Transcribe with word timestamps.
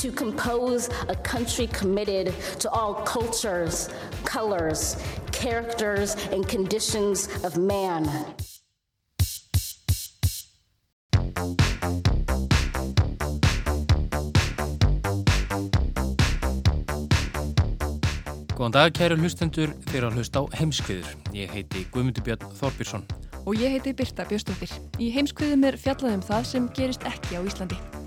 To 0.00 0.12
compose 0.12 0.88
a 1.08 1.16
country 1.16 1.66
committed 1.66 2.32
to 2.60 2.70
all 2.70 2.94
cultures, 2.94 3.88
colors, 4.24 4.96
characters, 5.32 6.14
and 6.30 6.46
conditions 6.48 7.28
of 7.42 7.56
man. 7.56 8.06
Góðan 18.58 18.74
dag, 18.74 18.92
kæru 18.94 19.14
hlustendur, 19.18 19.70
þeir 19.90 20.08
að 20.08 20.18
hlusta 20.18 20.42
á 20.42 20.44
heimskviður. 20.58 21.12
Ég 21.34 21.50
heiti 21.54 21.86
Guðmundur 21.94 22.26
Björn 22.26 22.56
Þorbjörnsson. 22.58 23.06
Og 23.46 23.54
ég 23.54 23.78
heiti 23.78 23.94
Birta 23.94 24.26
Björnstóttir. 24.26 24.74
Í 24.98 25.12
heimskviðum 25.14 25.70
er 25.70 25.78
fjallað 25.78 26.18
um 26.18 26.26
það 26.26 26.50
sem 26.50 26.74
gerist 26.74 27.06
ekki 27.06 27.38
á 27.38 27.42
Íslandi. 27.42 27.97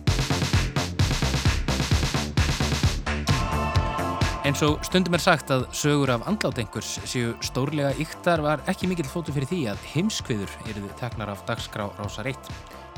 Eins 4.42 4.64
og 4.66 4.80
stundum 4.82 5.14
er 5.14 5.22
sagt 5.22 5.52
að 5.54 5.68
sögur 5.78 6.10
af 6.10 6.24
andlátengurs 6.26 6.96
séu 7.06 7.36
stórlega 7.46 7.92
yktar 8.02 8.42
var 8.42 8.64
ekki 8.72 8.88
mikill 8.90 9.06
fótu 9.06 9.34
fyrir 9.36 9.46
því 9.46 9.60
að 9.70 9.84
heimskviður 9.92 10.56
eruðu 10.64 10.90
teknar 10.98 11.30
af 11.30 11.44
dagskrá 11.46 11.86
rásar 12.00 12.26
1. 12.32 12.48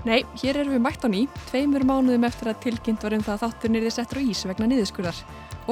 Nei, 0.08 0.22
hér 0.40 0.62
erum 0.62 0.72
við 0.78 0.84
mætt 0.86 1.04
á 1.04 1.12
ný, 1.12 1.26
tveimur 1.50 1.84
mánuðum 1.88 2.24
eftir 2.30 2.48
að 2.48 2.62
tilkynnt 2.64 3.04
var 3.04 3.16
um 3.18 3.26
það 3.26 3.36
að 3.36 3.44
þátturinn 3.44 3.80
er 3.80 3.84
þið 3.84 3.96
settur 3.98 4.20
á 4.20 4.24
ís 4.24 4.44
vegna 4.48 4.70
niðurskurðar 4.72 5.20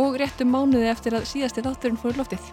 og 0.02 0.17
réttum 0.19 0.52
mánuði 0.52 0.89
eftir 0.91 1.16
að 1.16 1.30
síðasti 1.30 1.63
þátturinn 1.63 2.02
fór 2.03 2.19
loftið. 2.19 2.50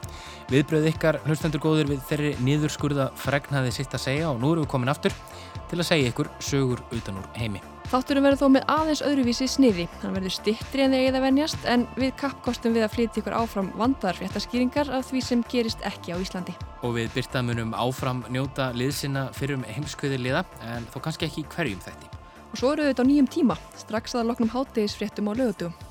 Viðbröð 0.53 0.87
ykkar 0.93 1.19
hlustendur 1.27 1.65
góður 1.65 1.91
við 1.91 2.05
þeirri 2.13 2.31
niðurskurða 2.47 3.09
fregnaði 3.19 3.75
sitt 3.81 3.99
að 3.99 4.05
segja 4.07 4.31
og 4.31 4.39
nú 4.39 4.55
erum 4.55 4.67
við 4.67 4.71
komin 4.77 4.95
aftur 4.95 5.19
til 5.67 5.81
að 5.81 5.91
segja 5.91 6.15
ykkur 6.15 6.31
sögur 6.39 6.87
utan 6.95 7.19
úr 7.19 7.29
heimi. 7.39 7.63
Þátturinn 7.89 8.27
verður 8.27 8.41
þó 8.43 8.49
með 8.53 8.65
aðeins 8.69 9.01
öðruvísi 9.01 9.47
sniði. 9.49 9.87
Hann 10.03 10.13
verður 10.13 10.35
stittri 10.35 10.83
en 10.85 10.93
þeir 10.93 11.07
eigið 11.07 11.17
að 11.17 11.25
venjast 11.25 11.63
en 11.73 11.87
við 11.97 12.11
kappkostum 12.21 12.77
við 12.77 12.85
að 12.85 12.93
flytja 12.99 13.23
ykkur 13.23 13.37
áfram 13.39 13.71
vandar 13.81 14.19
fréttaskýringar 14.19 14.93
af 14.93 15.09
því 15.09 15.25
sem 15.25 15.47
gerist 15.49 15.87
ekki 15.89 16.13
á 16.13 16.21
Íslandi. 16.21 16.53
Og 16.85 16.99
við 16.99 17.09
byrta 17.17 17.41
munum 17.49 17.73
áfram 17.73 18.21
njóta 18.29 18.69
liðsina 18.77 19.31
fyrir 19.33 19.57
um 19.57 19.65
heimskviðir 19.65 20.21
liða 20.21 20.45
en 20.69 20.85
þó 20.93 21.01
kannski 21.07 21.31
ekki 21.31 21.49
hverjum 21.57 21.81
þætti. 21.89 22.13
Og 22.53 22.61
svo 22.61 22.75
eru 22.75 22.85
við 22.85 22.93
þetta 22.93 23.09
á 23.09 23.11
nýjum 23.11 23.35
tíma, 23.39 23.57
strax 23.81 24.21
að 24.21 24.35
loknum 24.35 24.53
hátegisfréttum 24.53 25.33
á 25.33 25.39
lögutugum. 25.41 25.88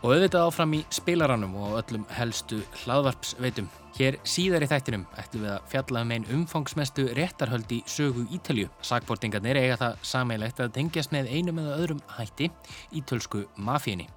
Og 0.00 0.14
auðvitað 0.14 0.46
áfram 0.48 0.70
í 0.78 0.78
spilaranum 0.96 1.56
og 1.60 1.74
öllum 1.76 2.06
helstu 2.16 2.62
hlaðvarpsveitum. 2.80 3.66
Hér 3.98 4.16
síðar 4.24 4.64
í 4.64 4.68
þættinum 4.70 5.02
ætlum 5.20 5.42
við 5.44 5.50
að 5.52 5.66
fjalla 5.74 6.04
um 6.06 6.14
einn 6.14 6.24
umfangsmestu 6.32 7.04
réttarhöld 7.18 7.74
í 7.76 7.82
sögu 7.84 8.24
Ítalju. 8.32 8.70
Sakbortingarnir 8.80 9.60
eiga 9.60 9.76
það 9.82 9.98
sameilegt 10.12 10.62
að 10.64 10.72
tengjast 10.78 11.12
með 11.12 11.28
einum 11.34 11.60
eða 11.60 11.76
öðrum 11.82 12.00
hætti 12.16 12.48
ítölsku 12.96 13.42
mafíinni. 13.60 14.08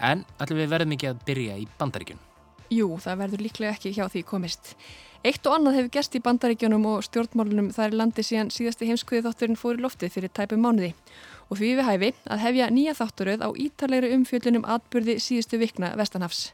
En 0.00 0.24
ætlum 0.40 0.62
við 0.62 0.72
verðum 0.72 0.96
ekki 0.96 1.10
að 1.10 1.20
byrja 1.28 1.60
í 1.60 1.68
bandaríkjun. 1.76 2.24
Jú, 2.72 2.88
það 2.96 3.20
verður 3.26 3.44
líklega 3.44 3.76
ekki 3.76 3.92
hjá 3.98 4.06
því 4.08 4.24
komist. 4.32 4.74
Eitt 5.28 5.44
og 5.50 5.58
annað 5.58 5.80
hefur 5.82 5.94
gerst 5.98 6.16
í 6.16 6.24
bandaríkjunum 6.24 6.84
og 6.88 7.04
stjórnmálunum 7.04 7.72
þar 7.76 7.90
er 7.90 8.00
landi 8.00 8.24
síðan 8.24 8.52
síðasti 8.54 8.88
heimskuði 8.88 9.26
þátturinn 9.26 9.60
fór 9.60 9.76
í 9.76 9.84
loftið 9.84 10.14
fyrir 10.14 10.32
tæpum 10.32 10.64
mánuði. 10.64 10.94
Og 11.48 11.56
því 11.56 11.72
við 11.78 11.86
hæfi 11.88 12.12
að 12.28 12.42
hefja 12.44 12.68
nýja 12.70 12.94
þátturöð 12.98 13.44
á 13.44 13.48
ítalegri 13.56 14.12
umfjöldunum 14.16 14.66
atbyrði 14.68 15.16
síðustu 15.22 15.60
vikna 15.60 15.94
Vestanhafs. 15.96 16.52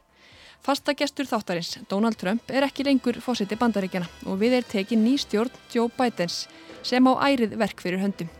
Fasta 0.65 0.95
gestur 0.97 1.27
þáttarins, 1.29 1.75
Donald 1.91 2.17
Trump, 2.17 2.47
er 2.49 2.65
ekki 2.65 2.85
lengur 2.87 3.19
fósiti 3.21 3.57
bandaríkjana 3.59 4.07
og 4.25 4.39
við 4.41 4.57
er 4.61 4.65
tekin 4.65 5.03
ný 5.05 5.13
stjórn 5.21 5.53
Joe 5.73 5.91
Bidens 5.93 6.47
sem 6.81 7.05
á 7.05 7.13
ærið 7.27 7.53
verk 7.59 7.83
fyrir 7.83 8.01
höndum. 8.01 8.31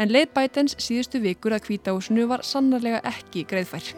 En 0.00 0.10
leið 0.10 0.32
Bidens 0.34 0.78
síðustu 0.80 1.20
vikur 1.22 1.54
að 1.54 1.66
kvítahúsinu 1.68 2.26
var 2.30 2.46
sannarlega 2.46 3.02
ekki 3.12 3.44
greiðfær. 3.50 3.92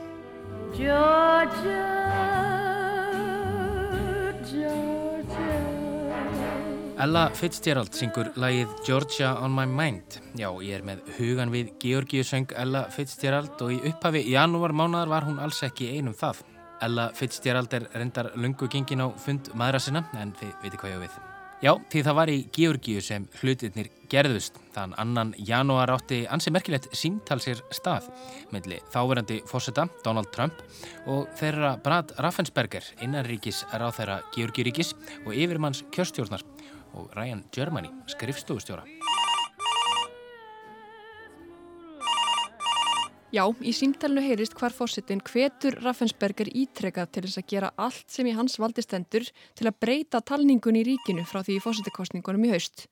Ella 6.97 7.27
Fitzgerald 7.37 7.93
syngur 7.93 8.31
lagið 8.41 8.71
Georgia 8.87 9.34
on 9.45 9.53
my 9.53 9.67
mind. 9.69 10.17
Já, 10.33 10.49
ég 10.65 10.79
er 10.79 10.84
með 10.87 11.03
hugan 11.19 11.51
við 11.53 11.75
Georgiusöng 11.83 12.55
Ella 12.57 12.87
Fitzgerald 12.89 13.61
og 13.61 13.75
í 13.75 13.77
upphafi 13.91 14.23
janúar 14.33 14.73
mánadar 14.73 15.12
var 15.12 15.27
hún 15.29 15.37
alls 15.37 15.61
ekki 15.67 15.91
einum 15.93 16.17
það. 16.17 16.41
Ella 16.87 17.11
Fitzgerald 17.12 17.77
er 17.77 17.91
reyndar 17.93 18.31
lungu 18.41 18.71
gengin 18.73 19.05
á 19.05 19.12
fund 19.12 19.53
maðra 19.53 19.83
sinna, 19.85 20.06
en 20.17 20.33
þið 20.41 20.56
veitir 20.62 20.81
hvað 20.81 20.95
ég 20.95 21.05
við. 21.05 21.21
Já, 21.67 21.73
því 21.93 22.06
það 22.09 22.19
var 22.23 22.33
í 22.33 22.41
Georgiu 22.56 23.05
sem 23.05 23.29
hlutirnir 23.43 23.93
gerðust. 24.09 24.56
Þann 24.73 24.97
annan 24.97 25.37
janúar 25.37 25.93
átti 25.93 26.25
ansi 26.33 26.53
merkilegt 26.53 26.89
símtal 26.97 27.43
sér 27.45 27.61
stað 27.77 28.09
melli 28.56 28.81
þáverandi 28.93 29.43
fósetta 29.49 29.85
Donald 30.05 30.33
Trump 30.33 30.65
og 31.05 31.29
þeirra 31.37 31.77
Brad 31.85 32.17
Raffensperger, 32.17 32.89
innanríkis 33.05 33.67
ráð 33.75 33.99
þeirra 34.01 34.21
Georgiuríkis 34.37 34.97
og 35.27 35.35
yfirmanns 35.37 35.85
kjörstjórnar 35.93 36.45
og 36.95 37.11
Ryan 37.17 37.45
Germany, 37.55 37.91
skrifstofustjóra. 38.07 38.85
Já, 43.35 43.43
í 43.61 43.73
símtælnu 43.75 44.23
heyrist 44.23 44.55
hvar 44.57 44.73
fósittin 44.73 45.19
hvetur 45.21 45.75
Raffensperger 45.83 46.47
ítrekað 46.57 47.11
til 47.13 47.23
þess 47.27 47.41
að 47.41 47.49
gera 47.51 47.71
allt 47.77 48.07
sem 48.09 48.29
í 48.31 48.33
hans 48.37 48.55
valdi 48.63 48.85
stendur 48.85 49.27
til 49.59 49.67
að 49.67 49.77
breyta 49.83 50.23
talningun 50.23 50.79
í 50.79 50.85
ríkinu 50.87 51.25
frá 51.27 51.43
því 51.43 51.59
fósittikostningunum 51.65 52.47
í 52.47 52.53
haust. 52.55 52.87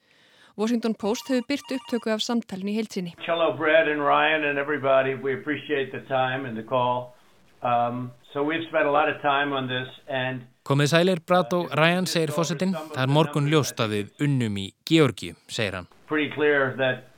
Washington 0.58 0.94
Post 0.94 1.30
hefur 1.30 1.46
byrt 1.48 1.72
upptöku 1.76 2.10
af 2.10 2.20
samtælun 2.22 2.68
í 2.70 2.76
heilsinni. 2.76 3.14
Hello, 3.26 3.54
Brad 3.56 3.88
and 3.88 4.02
Ryan 4.02 4.44
and 4.44 4.58
everybody. 4.58 5.14
We 5.14 5.34
appreciate 5.34 5.92
the 5.92 6.02
time 6.10 6.46
and 6.46 6.56
the 6.56 6.62
call. 6.62 7.14
Um, 7.62 8.12
so 8.32 8.42
we've 8.42 8.66
spent 8.68 8.86
a 8.86 8.92
lot 8.92 9.08
of 9.08 9.22
time 9.22 9.52
on 9.52 9.66
this 9.66 9.88
and 10.08 10.42
Komið 10.64 10.88
sælir, 10.94 11.20
Brad 11.28 11.52
og 11.52 11.72
Ryan, 11.76 12.06
segir 12.08 12.30
fósittin. 12.32 12.70
Það 12.94 13.02
er 13.02 13.10
morgun 13.12 13.50
ljóst 13.52 13.80
að 13.84 13.90
við 13.94 14.22
unnum 14.24 14.54
í 14.62 14.70
Georgi, 14.88 15.34
segir 15.48 15.74
hann. 15.76 15.88
pretty 16.08 16.30
clear 16.34 16.74
that 16.78 17.08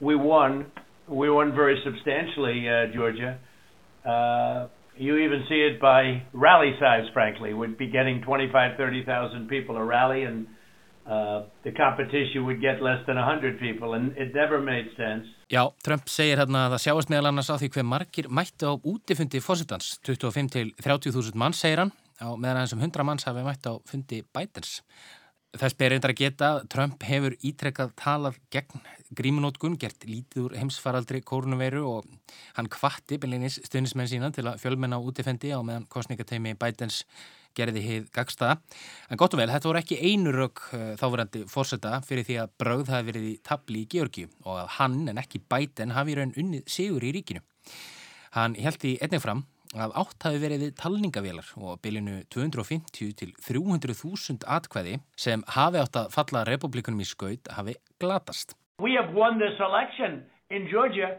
we 0.00 0.14
won. 0.16 0.66
We 1.06 1.30
won 1.30 1.54
very 1.54 1.76
substantially, 1.84 2.68
uh, 2.68 2.86
Georgia. 2.94 3.38
Uh, 4.04 4.66
you 4.96 5.16
even 5.16 5.44
see 5.48 5.60
it 5.70 5.80
by 5.80 6.22
rally 6.32 6.72
size, 6.80 7.06
frankly. 7.12 7.54
We'd 7.54 7.76
be 7.78 7.86
getting 7.86 8.20
25, 8.22 8.76
30,000 8.76 9.48
people 9.48 9.76
a 9.76 9.84
rally, 9.84 10.24
and 10.24 10.46
uh, 11.06 11.42
the 11.62 11.72
competition 11.72 12.46
would 12.46 12.60
get 12.60 12.82
less 12.82 13.04
than 13.06 13.16
100 13.16 13.60
people, 13.60 13.94
and 13.94 14.16
it 14.16 14.34
never 14.34 14.60
made 14.60 14.88
sense. 14.96 15.26
Já, 15.50 15.70
Trump 15.84 16.08
segir 16.08 16.38
hérna 16.42 16.66
að 16.66 16.76
það 16.76 16.84
sjáast 16.86 17.10
meðal 17.12 17.30
annars 17.30 17.50
á 17.50 17.56
því 17.62 17.68
hver 17.74 17.86
margir 17.94 18.28
mættu 18.30 18.70
á 18.70 18.74
útifundi 18.74 19.38
fósittans. 19.42 19.98
25 20.06 20.50
til 20.50 20.72
30.000 20.82 21.38
manns, 21.38 21.60
segir 21.62 21.82
hann, 21.84 21.92
á 22.22 22.30
meðan 22.38 22.62
aðeins 22.62 22.76
um 22.76 22.84
100 22.86 23.08
manns 23.08 23.26
hafi 23.26 23.42
mætt 23.44 23.66
á 23.66 23.74
fundi 23.88 24.22
Bidens. 24.34 24.78
Þess 25.52 25.76
ber 25.76 25.92
reyndar 25.92 26.14
að 26.14 26.20
geta 26.22 26.48
Trump 26.72 27.02
hefur 27.04 27.34
ítrekkað 27.44 27.90
talað 28.00 28.38
gegn 28.54 28.80
grímunótkun, 29.12 29.74
gert 29.76 30.06
lítið 30.08 30.46
úr 30.46 30.54
heimsfaraldri 30.56 31.20
kórnuveiru 31.28 31.82
og 31.90 32.08
hann 32.56 32.70
kvatti 32.72 33.18
byrlinis 33.20 33.58
stuðnismenn 33.66 34.08
sína 34.08 34.30
til 34.32 34.46
að 34.48 34.62
fjölmenna 34.62 34.96
á 34.96 35.04
útifendi 35.04 35.52
á 35.52 35.60
meðan 35.60 35.84
kostningateimi 35.92 36.54
Bidens 36.56 37.02
gerði 37.52 37.84
hið 37.84 38.08
gagstaða. 38.16 38.56
En 39.12 39.20
gott 39.20 39.36
og 39.36 39.42
vel, 39.42 39.50
þetta 39.52 39.68
voru 39.68 39.82
ekki 39.82 40.00
einu 40.00 40.32
rauk 40.32 40.64
þáverandi 40.72 41.44
fórseta 41.52 41.98
fyrir 42.06 42.24
því 42.24 42.38
að 42.40 42.54
brauð 42.62 42.92
hafi 42.94 43.10
verið 43.10 43.28
í 43.28 43.38
tabli 43.44 43.84
í 43.84 43.90
Georgi 43.92 44.28
og 44.46 44.62
að 44.62 44.70
hann 44.78 45.02
en 45.12 45.20
ekki 45.20 45.44
Biden 45.52 45.92
hafi 45.92 46.16
raun 46.16 46.32
unnið 46.32 46.64
sigur 46.78 47.04
í 47.04 47.12
ríkinu. 47.18 47.44
Hann 48.32 48.56
held 48.56 48.88
í 48.88 48.96
einnig 49.04 49.20
fram 49.20 49.44
að 49.72 49.94
átt 50.02 50.26
hafi 50.26 50.40
verið 50.42 50.64
talningavélar 50.80 51.48
og 51.56 51.80
bylinu 51.84 52.20
250 52.32 53.14
til 53.16 53.32
300.000 53.40 54.44
atkvæði 54.44 54.98
sem 55.16 55.44
hafi 55.56 55.80
átt 55.80 55.96
að 55.96 56.12
falla 56.12 56.44
republikunum 56.48 57.00
í 57.00 57.08
skaut 57.08 57.48
hafi 57.56 57.76
glatast. 58.02 58.56
We 58.78 58.96
have 58.98 59.14
won 59.14 59.38
this 59.38 59.58
election 59.60 60.24
in 60.50 60.68
Georgia 60.68 61.16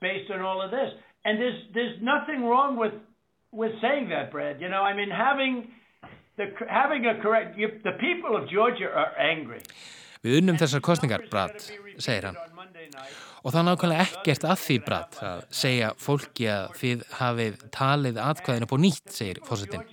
based 0.00 0.30
on 0.30 0.40
all 0.40 0.62
of 0.62 0.70
this. 0.70 0.90
And 1.24 1.38
there's, 1.38 1.60
there's 1.74 2.00
nothing 2.00 2.44
wrong 2.44 2.76
with, 2.76 2.94
with 3.52 3.72
saying 3.80 4.08
that, 4.08 4.32
Brad. 4.32 4.60
You 4.60 4.68
know, 4.68 4.82
I 4.82 4.94
mean, 4.96 5.10
having, 5.10 5.68
the, 6.36 6.46
having 6.68 7.04
a 7.06 7.20
correct, 7.20 7.58
you, 7.58 7.68
the 7.84 7.98
people 8.00 8.36
of 8.36 8.48
Georgia 8.48 8.88
are 8.88 9.12
angry. 9.18 9.60
Við 10.20 10.42
unnum 10.42 10.58
þessar 10.60 10.82
kostningar, 10.84 11.22
Brad, 11.32 11.54
segir 11.96 12.26
hann. 12.28 12.38
Og 13.40 13.54
það 13.54 13.60
er 13.60 13.66
nákvæmlega 13.70 14.04
ekkert 14.04 14.42
að 14.44 14.58
því 14.60 14.74
bratt 14.84 15.14
að 15.24 15.44
segja 15.56 15.86
fólki 15.96 16.48
að 16.52 16.74
þið 16.76 17.04
hafið 17.16 17.62
talið 17.72 18.18
atkvæðinu 18.20 18.68
på 18.68 18.78
nýtt, 18.82 19.14
segir 19.16 19.40
fósittin. 19.46 19.86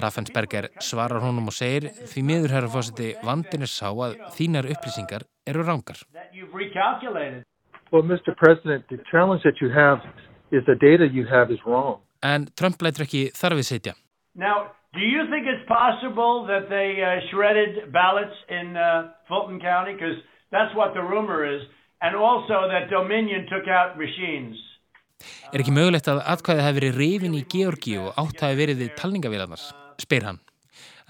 Raffensberger 0.00 0.70
svarar 0.80 1.20
honum 1.20 1.50
og 1.52 1.56
segir 1.56 1.90
því 2.08 2.24
miður 2.30 2.54
herra 2.56 2.70
fósitti 2.72 3.10
vandin 3.26 3.66
er 3.66 3.72
sá 3.72 3.90
að 3.90 4.16
þínar 4.38 4.70
upplýsingar 4.72 5.26
eru 5.44 5.66
rángar. 5.66 6.00
Well, 7.92 8.02
Mr. 8.02 8.34
President, 8.34 8.88
the 8.88 8.98
challenge 9.12 9.42
that 9.44 9.60
you 9.60 9.70
have 9.70 10.00
is 10.50 10.64
the 10.66 10.74
data 10.74 11.06
you 11.06 11.24
have 11.30 11.52
is 11.52 11.60
wrong. 11.64 12.00
En 12.22 12.48
Trump 12.58 12.80
lætur 12.82 13.04
ekki 13.04 13.28
þarfið 13.36 13.68
setja. 13.68 13.92
Now, 14.34 14.72
do 14.96 15.04
you 15.04 15.22
think 15.30 15.46
it's 15.46 15.66
possible 15.68 16.46
that 16.48 16.68
they 16.68 16.98
uh, 17.04 17.20
shredded 17.30 17.92
ballots 17.92 18.36
in 18.48 18.76
uh, 18.76 19.12
Fulton 19.28 19.60
County? 19.60 19.92
Because 19.92 20.18
that's 20.50 20.74
what 20.74 20.94
the 20.94 21.02
rumor 21.02 21.44
is. 21.44 21.62
And 22.00 22.16
also 22.16 22.68
that 22.72 22.90
Dominion 22.90 23.46
took 23.52 23.68
out 23.68 23.96
machines. 23.98 24.56
Er 25.52 25.62
ekki 25.62 25.72
mögulegt 25.72 26.08
að 26.12 26.18
atkvæðið 26.28 26.66
hefði 26.66 26.80
verið 26.80 26.98
reyfin 27.00 27.36
í 27.38 27.44
Georgi 27.48 27.94
og 28.02 28.18
átt 28.20 28.42
hafi 28.44 28.58
verið 28.58 28.82
við 28.82 28.90
talningavílarnas? 29.00 29.70
Spyr 30.02 30.26
hann. 30.28 30.40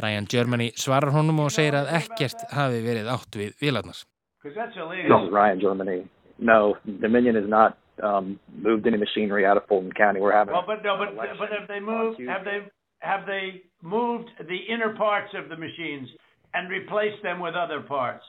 Ryan 0.02 0.28
Germany 0.30 0.68
svarar 0.78 1.10
honum 1.14 1.40
og 1.42 1.50
segir 1.54 1.74
að 1.78 1.90
ekkert 1.98 2.44
hafi 2.54 2.82
verið 2.84 3.10
átt 3.10 3.38
við 3.40 3.56
vílarnas. 3.62 4.04
No, 4.44 5.18
Ryan 5.32 5.60
Germany. 5.60 6.04
No, 6.38 6.76
Dominion 6.86 7.34
has 7.34 7.48
not 7.48 7.78
um, 8.02 8.38
moved 8.62 8.86
any 8.86 8.98
machinery 8.98 9.44
out 9.44 9.56
of 9.56 9.66
Fulton 9.66 9.92
County. 9.92 10.20
We're 10.20 10.36
having. 10.36 10.54
Well, 10.54 10.62
but 10.66 10.84
no, 10.84 10.96
but 10.98 11.16
but 11.16 11.50
have 11.50 11.66
they 11.66 11.80
moved? 11.80 12.20
Have 12.28 12.44
they 12.44 12.60
have 13.00 13.26
they 13.26 13.65
moved 13.82 14.30
the 14.38 14.60
inner 14.72 14.94
parts 14.94 15.32
of 15.34 15.48
the 15.48 15.56
machines 15.56 16.08
and 16.54 16.70
replaced 16.70 17.22
them 17.22 17.40
with 17.40 17.54
other 17.54 17.80
parts? 17.80 18.24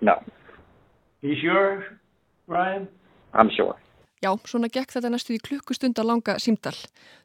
No. 0.00 0.22
You 1.22 1.34
sure, 1.40 1.84
Ryan? 2.46 2.88
I'm 3.32 3.50
sure. 3.56 3.76
Já, 4.24 4.30
svona 4.48 4.70
gekk 4.72 4.94
þetta 4.94 5.10
næstu 5.12 5.34
í 5.36 5.40
klukkustund 5.42 5.98
að 6.00 6.08
langa 6.08 6.38
símdal. 6.40 6.76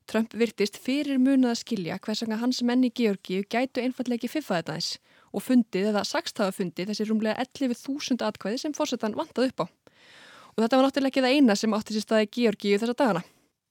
Trump 0.09 0.33
virtist 0.35 0.75
fyrir 0.83 1.19
munið 1.21 1.53
að 1.53 1.59
skilja 1.61 1.99
hvers 2.03 2.23
vegna 2.25 2.39
hans 2.41 2.59
menni 2.65 2.89
Georgíu 2.91 3.45
gætu 3.47 3.79
einfallega 3.79 4.19
ekki 4.19 4.31
fiffa 4.33 4.59
þetta 4.59 4.75
eins 4.75 4.89
og 5.31 5.45
fundið 5.45 5.91
eða 5.93 6.03
sagstafa 6.09 6.55
fundið 6.57 6.91
þessi 6.91 7.07
rúmlega 7.07 7.39
11.000 7.45 8.25
atkvæði 8.25 8.61
sem 8.63 8.75
fórsetan 8.75 9.15
vantað 9.15 9.51
upp 9.51 9.63
á. 9.63 9.65
Og 10.57 10.63
þetta 10.63 10.79
var 10.79 10.87
náttúrulega 10.87 11.13
ekki 11.13 11.23
það 11.23 11.37
eina 11.37 11.55
sem 11.55 11.75
átti 11.77 11.95
sér 11.95 12.05
staði 12.07 12.31
Georgíu 12.35 12.81
þessa 12.81 12.97
dagana. 12.99 13.23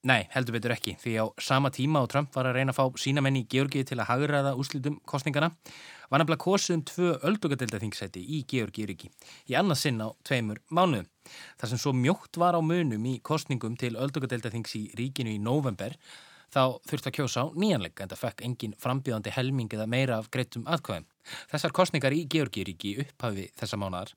Nei, 0.06 0.28
heldur 0.30 0.54
betur 0.54 0.70
ekki, 0.70 0.92
því 0.94 1.12
á 1.18 1.24
sama 1.42 1.72
tíma 1.74 2.04
og 2.04 2.12
Trump 2.12 2.30
var 2.36 2.46
að 2.46 2.60
reyna 2.60 2.70
að 2.70 2.76
fá 2.78 3.00
sína 3.02 3.22
menni 3.24 3.40
í 3.42 3.48
Georgíu 3.50 3.82
til 3.82 3.96
að 3.98 4.06
hagraða 4.12 4.52
úslitum 4.54 5.00
kostningana 5.02 5.48
var 6.06 6.22
nefnilega 6.22 6.44
kosið 6.44 6.76
um 6.76 6.84
tvö 6.86 7.08
öldungadeildaþingsæti 7.26 8.22
í 8.22 8.44
Georgíuríki 8.46 9.10
í 9.50 9.56
annað 9.58 9.80
sinn 9.82 9.98
á 9.98 10.14
tveimur 10.22 10.60
mánuðum. 10.70 11.08
Þar 11.58 11.72
sem 11.72 11.80
svo 11.82 11.92
mjótt 11.98 12.38
var 12.38 12.54
á 12.54 12.62
munum 12.62 13.08
í 13.10 13.18
kostningum 13.26 13.74
til 13.80 13.96
öldungadeildaþings 13.98 14.76
í 14.78 14.84
ríkinu 15.00 15.34
í 15.34 15.40
november 15.42 15.98
þá 16.54 16.78
þurfti 16.88 17.10
að 17.10 17.16
kjósa 17.18 17.42
á 17.44 17.46
nýjanleika 17.58 18.04
en 18.04 18.12
það 18.12 18.22
fekk 18.22 18.44
engin 18.46 18.76
frambíðandi 18.80 19.32
helming 19.34 19.74
eða 19.74 19.88
meira 19.90 20.20
af 20.22 20.30
greitum 20.30 20.62
aðkvæðum. 20.70 21.08
Þessar 21.50 21.74
kostningar 21.76 22.14
í 22.14 22.22
Georgíuríki 22.30 22.94
upphafi 23.02 23.50
þessa 23.58 23.80
mánadar 23.82 24.14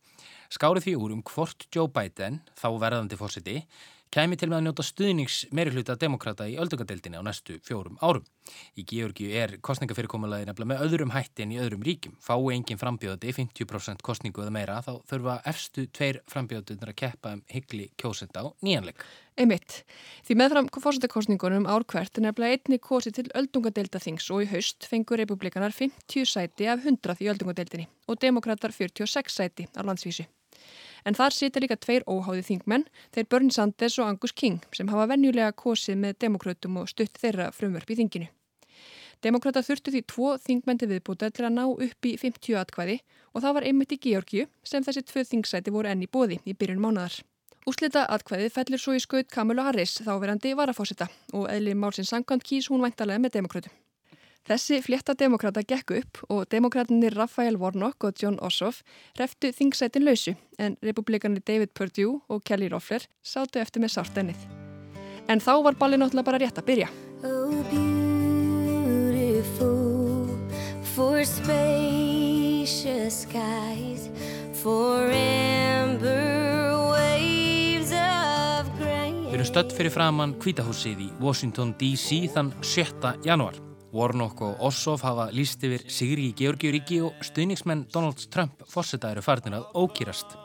skárið 0.52 0.86
því 0.86 0.94
úr 1.02 1.16
um 1.18 1.26
hvort 1.28 1.66
Joe 1.74 1.90
Biden, 1.92 2.40
þá 2.56 2.70
verðandi 2.80 3.20
fórsiti, 3.20 3.58
kæmi 4.12 4.36
til 4.36 4.50
með 4.52 4.58
að 4.58 4.66
njóta 4.66 4.84
stuðnings 4.84 5.36
meiri 5.56 5.72
hluta 5.72 5.96
demokrata 6.00 6.48
í 6.50 6.58
öldungadeildinni 6.60 7.20
á 7.20 7.24
næstu 7.24 7.58
fjórum 7.64 7.96
árum. 8.04 8.26
Í 8.76 8.84
Georgiu 8.88 9.32
er 9.32 9.54
kostningafyrirkomulagi 9.64 10.50
nefnilega 10.50 10.72
með 10.74 10.84
öðrum 10.88 11.14
hætti 11.16 11.46
en 11.46 11.54
í 11.56 11.60
öðrum 11.64 11.86
ríkjum. 11.86 12.18
Fái 12.20 12.52
engin 12.56 12.80
frambjóði 12.82 13.32
50% 13.38 14.04
kostningu 14.04 14.44
eða 14.44 14.56
meira 14.58 14.82
þá 14.84 14.94
þurfa 15.08 15.38
efstu 15.52 15.86
tveir 15.96 16.20
frambjóðunar 16.32 16.92
að 16.92 17.00
keppa 17.04 17.36
um 17.38 17.46
hyggli 17.54 17.88
kjósend 18.02 18.36
á 18.36 18.44
nýjanleik. 18.60 19.06
Einmitt. 19.40 19.86
Því 20.28 20.38
meðfram 20.42 20.68
fórsetakostningunum 20.76 21.70
árkvært 21.72 22.20
er 22.20 22.28
nefnilega 22.28 22.60
einni 22.60 22.82
kosi 22.84 23.14
til 23.16 23.30
öldungadeildathings 23.38 24.28
og 24.36 24.44
í 24.44 24.52
haust 24.52 24.90
fengur 24.92 25.24
republikanar 25.24 25.72
50 25.72 26.28
sæti 26.28 26.68
af 26.68 26.84
100 26.84 27.16
í 27.24 27.32
öldungadeildinni 27.32 27.88
og 28.12 28.20
demokrater 28.20 28.76
46 28.76 29.40
sæti 29.40 29.72
á 29.72 29.82
landsvísu. 29.88 30.28
En 31.06 31.18
þar 31.18 31.34
sita 31.34 31.62
líka 31.64 31.78
tveir 31.82 32.06
óháði 32.06 32.44
þingmenn, 32.50 32.86
þeir 33.16 33.30
Bernie 33.32 33.56
Sanders 33.56 33.98
og 34.00 34.12
Angus 34.12 34.36
King, 34.38 34.62
sem 34.76 34.92
hafa 34.92 35.08
venjulega 35.14 35.56
kosið 35.58 35.98
með 36.04 36.20
demokrautum 36.28 36.78
og 36.84 36.92
stutt 36.92 37.18
þeirra 37.22 37.50
frumverf 37.56 37.90
í 37.90 37.98
þinginu. 38.02 38.30
Demokrata 39.22 39.62
þurftu 39.62 39.94
því 39.94 40.02
tvo 40.10 40.30
þingmendi 40.42 40.88
viðbúta 40.90 41.30
til 41.30 41.46
að 41.46 41.58
ná 41.58 41.66
upp 41.70 42.08
í 42.10 42.16
50 42.18 42.58
atkvæði 42.58 42.96
og 43.34 43.44
það 43.44 43.58
var 43.58 43.68
einmitt 43.70 43.94
í 43.94 44.00
Georgiu 44.02 44.48
sem 44.66 44.86
þessi 44.86 45.04
tvö 45.06 45.26
þingsæti 45.30 45.74
voru 45.74 45.92
enn 45.92 46.02
í 46.02 46.10
bóði 46.10 46.40
í 46.42 46.56
byrjun 46.58 46.82
mánadar. 46.82 47.20
Úslita 47.70 48.08
atkvæði 48.10 48.50
fellur 48.50 48.82
svo 48.82 48.96
í 48.98 49.04
skaut 49.04 49.30
Kamala 49.30 49.68
Harris 49.68 50.00
þáverandi 50.02 50.56
varafósita 50.58 51.06
og 51.38 51.46
eðli 51.54 51.78
málsins 51.78 52.10
sangkvæmt 52.10 52.48
kýs 52.50 52.72
hún 52.74 52.82
væntalega 52.82 53.22
með 53.22 53.38
demokrautum. 53.38 53.81
Þessi 54.42 54.80
flétta 54.82 55.14
demokrata 55.14 55.62
gekk 55.62 55.92
upp 56.00 56.18
og 56.34 56.48
demokratinni 56.50 57.12
Raphael 57.14 57.60
Warnock 57.62 58.04
og 58.08 58.18
John 58.18 58.40
Ossoff 58.42 58.82
hreftu 59.14 59.52
þingsætin 59.54 60.06
lausu 60.08 60.34
en 60.58 60.78
republikanir 60.82 61.44
David 61.46 61.70
Perdue 61.78 62.22
og 62.28 62.42
Kelly 62.44 62.70
Loeffler 62.72 63.06
sátu 63.22 63.60
eftir 63.62 63.82
með 63.84 63.92
sárt 64.00 64.18
ennið. 64.18 64.42
En 65.30 65.40
þá 65.40 65.62
var 65.68 65.78
ballin 65.78 66.02
náttúrulega 66.02 66.26
bara 66.32 66.42
rétt 66.42 66.58
að 66.58 66.68
byrja. 66.72 66.90
Oh, 67.22 67.62
beautiful 67.70 69.22
for 70.96 71.22
spacious 71.24 73.16
skies 73.22 74.10
for 74.58 75.06
amber 75.14 76.74
waves 76.90 77.94
of 77.94 78.66
grain 78.82 79.30
Við 79.30 79.38
erum 79.38 79.52
stödd 79.54 79.70
fyrir 79.78 79.94
framann 79.94 80.34
kvítahúsið 80.42 80.98
í 81.06 81.12
Washington 81.22 81.78
D.C. 81.78 82.26
þann 82.34 82.50
7. 82.66 83.22
januar. 83.22 83.71
Warnock 83.92 84.42
og 84.42 84.62
Ossoff 84.64 85.04
hafa 85.04 85.28
líst 85.36 85.64
yfir 85.68 85.84
Sigri 85.92 86.30
í 86.30 86.36
Georgiuríki 86.38 87.02
og 87.04 87.18
stuðningsmenn 87.26 87.86
Donald 87.92 88.22
Trump 88.32 88.64
fórseta 88.72 89.12
eru 89.12 89.24
farnir 89.26 89.58
að 89.58 89.68
ókýrast. 89.84 90.38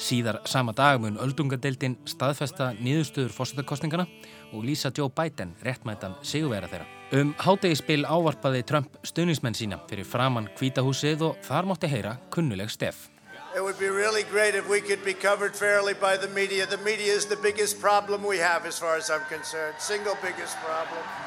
Síðar 0.00 0.40
sama 0.48 0.72
dag 0.72 1.00
mun 1.02 1.20
öldungadeildin 1.20 1.98
staðfesta 2.08 2.72
niðurstöður 2.78 3.34
fórsetakostningana 3.36 4.06
og 4.52 4.64
lýsa 4.64 4.92
Joe 4.96 5.12
Biden 5.12 5.52
réttmætan 5.64 6.16
sigurvera 6.24 6.70
þeirra. 6.72 6.88
Um 7.12 7.34
hátegispil 7.38 8.06
ávarpaði 8.08 8.64
Trump 8.66 8.96
stuðningsmenn 9.04 9.58
sína 9.58 9.82
fyrir 9.90 10.08
framann 10.08 10.48
kvítahúsið 10.56 11.28
og 11.28 11.42
þar 11.44 11.68
mótti 11.68 11.90
heyra 11.92 12.16
kunnuleg 12.34 12.72
stef. 12.72 13.10
It 13.54 13.62
would 13.62 13.78
be 13.78 13.88
really 13.88 14.24
great 14.24 14.56
if 14.56 14.68
we 14.68 14.80
could 14.80 15.04
be 15.04 15.14
covered 15.14 15.54
fairly 15.54 15.94
by 15.94 16.16
the 16.16 16.28
media. 16.34 16.66
The 16.66 16.82
media 16.82 17.12
is 17.12 17.26
the 17.26 17.36
biggest 17.36 17.80
problem 17.80 18.24
we 18.24 18.38
have 18.38 18.66
as 18.66 18.80
far 18.80 18.96
as 18.96 19.10
I'm 19.10 19.22
concerned. 19.30 19.76
Single 19.78 20.16
biggest 20.20 20.56
problem. 20.58 21.23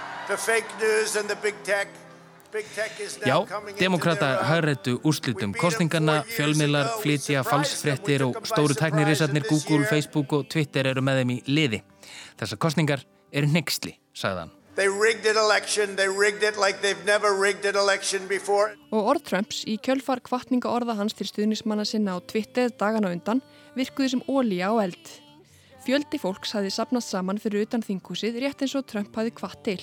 Já, 3.26 3.38
demokrata 3.80 4.28
hagrættu 4.48 5.02
úrslitum. 5.04 5.52
Kostningarna, 5.54 6.22
fjölmiðlar, 6.32 6.94
flytja, 7.02 7.44
falsfrettir 7.44 8.24
og 8.24 8.40
stóru 8.48 8.78
tæknirisarnir 8.78 9.44
Google, 9.50 9.84
Facebook 9.90 10.32
og 10.34 10.48
Twitter 10.52 10.88
eru 10.94 11.04
með 11.04 11.22
þeim 11.22 11.34
í 11.36 11.38
liði. 11.52 11.82
Þessar 12.40 12.62
kostningar 12.64 13.04
eru 13.36 13.52
nexli, 13.52 13.98
sagðan. 14.16 14.54
Like 14.78 15.04
og 18.92 19.12
orð 19.12 19.24
Trumps 19.28 19.64
í 19.68 19.78
kjölfar 19.82 20.24
kvartninga 20.24 20.72
orða 20.72 20.96
hans 21.02 21.18
til 21.18 21.28
stuðnismanna 21.28 21.84
sinna 21.86 22.16
á 22.16 22.24
Twitter 22.24 22.70
dagana 22.70 23.12
undan 23.12 23.44
virkuði 23.76 24.16
sem 24.16 24.26
ólíja 24.30 24.72
á 24.72 24.76
eld. 24.88 25.16
Fjöldi 25.84 26.20
fólks 26.22 26.54
hafi 26.56 26.72
sapnast 26.72 27.12
saman 27.12 27.42
fyrir 27.42 27.68
utan 27.68 27.84
þingúsið 27.84 28.44
rétt 28.44 28.62
eins 28.62 28.76
og 28.78 28.88
Trump 28.88 29.16
hafi 29.18 29.34
kvart 29.34 29.66
til 29.66 29.82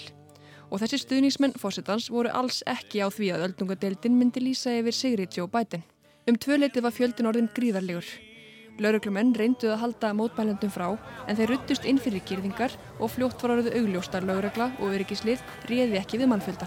og 0.75 0.81
þessi 0.83 0.99
stuðningsmenn 1.05 1.55
fósittans 1.61 2.09
voru 2.11 2.33
alls 2.35 2.65
ekki 2.67 2.99
á 2.99 3.07
því 3.07 3.29
að 3.31 3.45
öldungadeildin 3.47 4.17
myndi 4.19 4.43
lýsa 4.43 4.73
yfir 4.75 4.97
Sigri 4.97 5.27
Joe 5.31 5.47
Biden. 5.47 5.85
Um 6.27 6.35
tvöleitið 6.35 6.83
var 6.83 6.95
fjöldin 6.97 7.29
orðin 7.31 7.51
gríðarlegur. 7.55 8.09
Lauruglumenn 8.83 9.31
reynduð 9.39 9.71
að 9.71 9.83
halda 9.85 10.11
mótmælendum 10.19 10.73
frá 10.75 10.89
en 11.29 11.39
þeir 11.39 11.53
ruttust 11.53 11.87
inn 11.87 12.01
fyrir 12.03 12.25
kýrðingar 12.27 12.75
og 12.99 13.13
fljótt 13.15 13.39
var 13.45 13.55
orðið 13.55 13.77
augljóstar 13.79 14.27
laurugla 14.27 14.73
og 14.81 14.97
öryggislið 14.97 15.45
réði 15.71 16.01
ekki 16.01 16.19
við 16.19 16.33
mannfjöldan. 16.33 16.67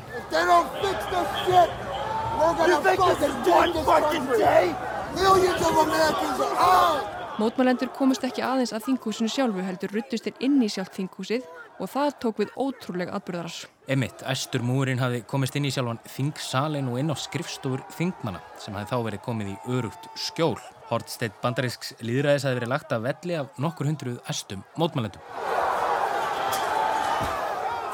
Mótmælendur 7.37 7.91
komist 7.97 8.23
ekki 8.23 8.45
aðeins 8.45 8.71
að 8.71 8.87
þinghúsinu 8.87 9.29
sjálfu 9.29 9.67
heldur 9.67 9.91
ruttust 9.99 10.29
þeir 10.29 10.45
inn 10.47 10.61
í 10.63 10.71
sjálf 10.71 10.95
þinghúsið 10.95 11.43
og 11.77 11.91
það 11.91 12.13
tók 12.23 12.41
við 12.41 12.53
ótrúlega 12.57 13.17
atbyrðarar. 13.17 13.57
Emitt, 13.87 14.23
æstur 14.27 14.65
múrin 14.65 15.01
hafi 15.01 15.21
komist 15.29 15.55
inn 15.57 15.67
í 15.67 15.73
sjálfan 15.73 16.01
þingsalin 16.11 16.89
og 16.91 16.99
inn 17.01 17.13
á 17.13 17.15
skrifstofur 17.17 17.85
þingmanna 17.97 18.41
sem 18.61 18.75
hafi 18.77 18.91
þá 18.91 18.97
verið 19.09 19.23
komið 19.27 19.53
í 19.53 19.59
örugt 19.77 20.09
skjól. 20.27 20.57
Hortsteitt 20.87 21.37
bandarísks 21.43 21.93
líðræðis 22.01 22.47
hafi 22.47 22.61
verið 22.61 22.73
lagt 22.73 22.95
að 22.95 23.07
velli 23.09 23.37
af 23.39 23.61
nokkur 23.61 23.91
hundruð 23.91 24.19
æstum 24.31 24.65
mótmælendum. 24.79 25.23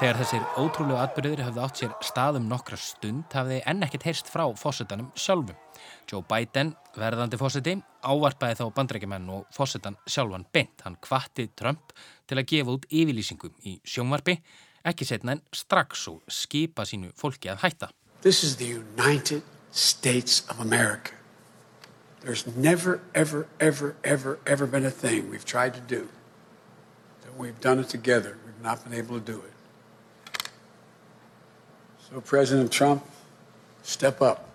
Þegar 0.04 0.18
þessir 0.20 0.48
ótrúlegu 0.60 0.98
atbyrðir 1.00 1.42
hafði 1.46 1.62
átt 1.64 1.80
sér 1.80 1.92
staðum 2.04 2.48
nokkra 2.50 2.76
stund 2.82 3.32
hafði 3.32 3.62
enn 3.70 3.86
ekkert 3.86 4.08
heyrst 4.10 4.28
frá 4.28 4.44
fósettanum 4.60 5.12
sjálfum. 5.16 5.56
Joe 6.12 6.26
Biden, 6.28 6.74
verðandi 7.00 7.40
fósetti, 7.40 7.78
ávarpaði 8.04 8.58
þá 8.60 8.66
bandrækjumenn 8.76 9.30
og 9.32 9.46
fósettan 9.56 9.96
sjálfan 10.04 10.44
beint. 10.52 10.84
Hann 10.84 10.98
kvatti 11.00 11.48
Trump 11.56 11.94
til 12.28 12.40
að 12.40 12.48
gefa 12.52 12.76
út 12.78 12.88
yfirlýsingum 12.90 13.56
í 13.68 13.80
sjónvarpi, 13.88 14.38
ekki 14.84 15.08
setna 15.08 15.38
en 15.38 15.44
strax 15.56 16.08
og 16.12 16.22
skipa 16.32 16.86
sínu 16.88 17.12
fólki 17.20 17.52
að 17.52 17.64
hætta. 17.64 17.90
This 18.22 18.44
is 18.44 18.56
the 18.58 18.68
United 18.68 19.44
States 19.72 20.44
of 20.50 20.60
America. 20.60 21.12
There's 22.24 22.48
never, 22.56 23.02
ever, 23.14 23.48
ever, 23.60 23.96
ever, 24.04 24.40
ever 24.48 24.66
been 24.66 24.86
a 24.86 24.92
thing 24.92 25.30
we've 25.30 25.46
tried 25.46 25.74
to 25.74 25.82
do 25.82 26.08
that 27.22 27.38
we've 27.38 27.60
done 27.60 27.80
it 27.80 27.90
together. 27.90 28.38
We've 28.46 28.64
not 28.64 28.84
been 28.84 28.94
able 28.94 29.20
to 29.20 29.26
do 29.26 29.42
it. 29.42 30.50
So, 32.10 32.22
President 32.22 32.72
Trump, 32.72 33.04
step 33.82 34.22
up. 34.22 34.53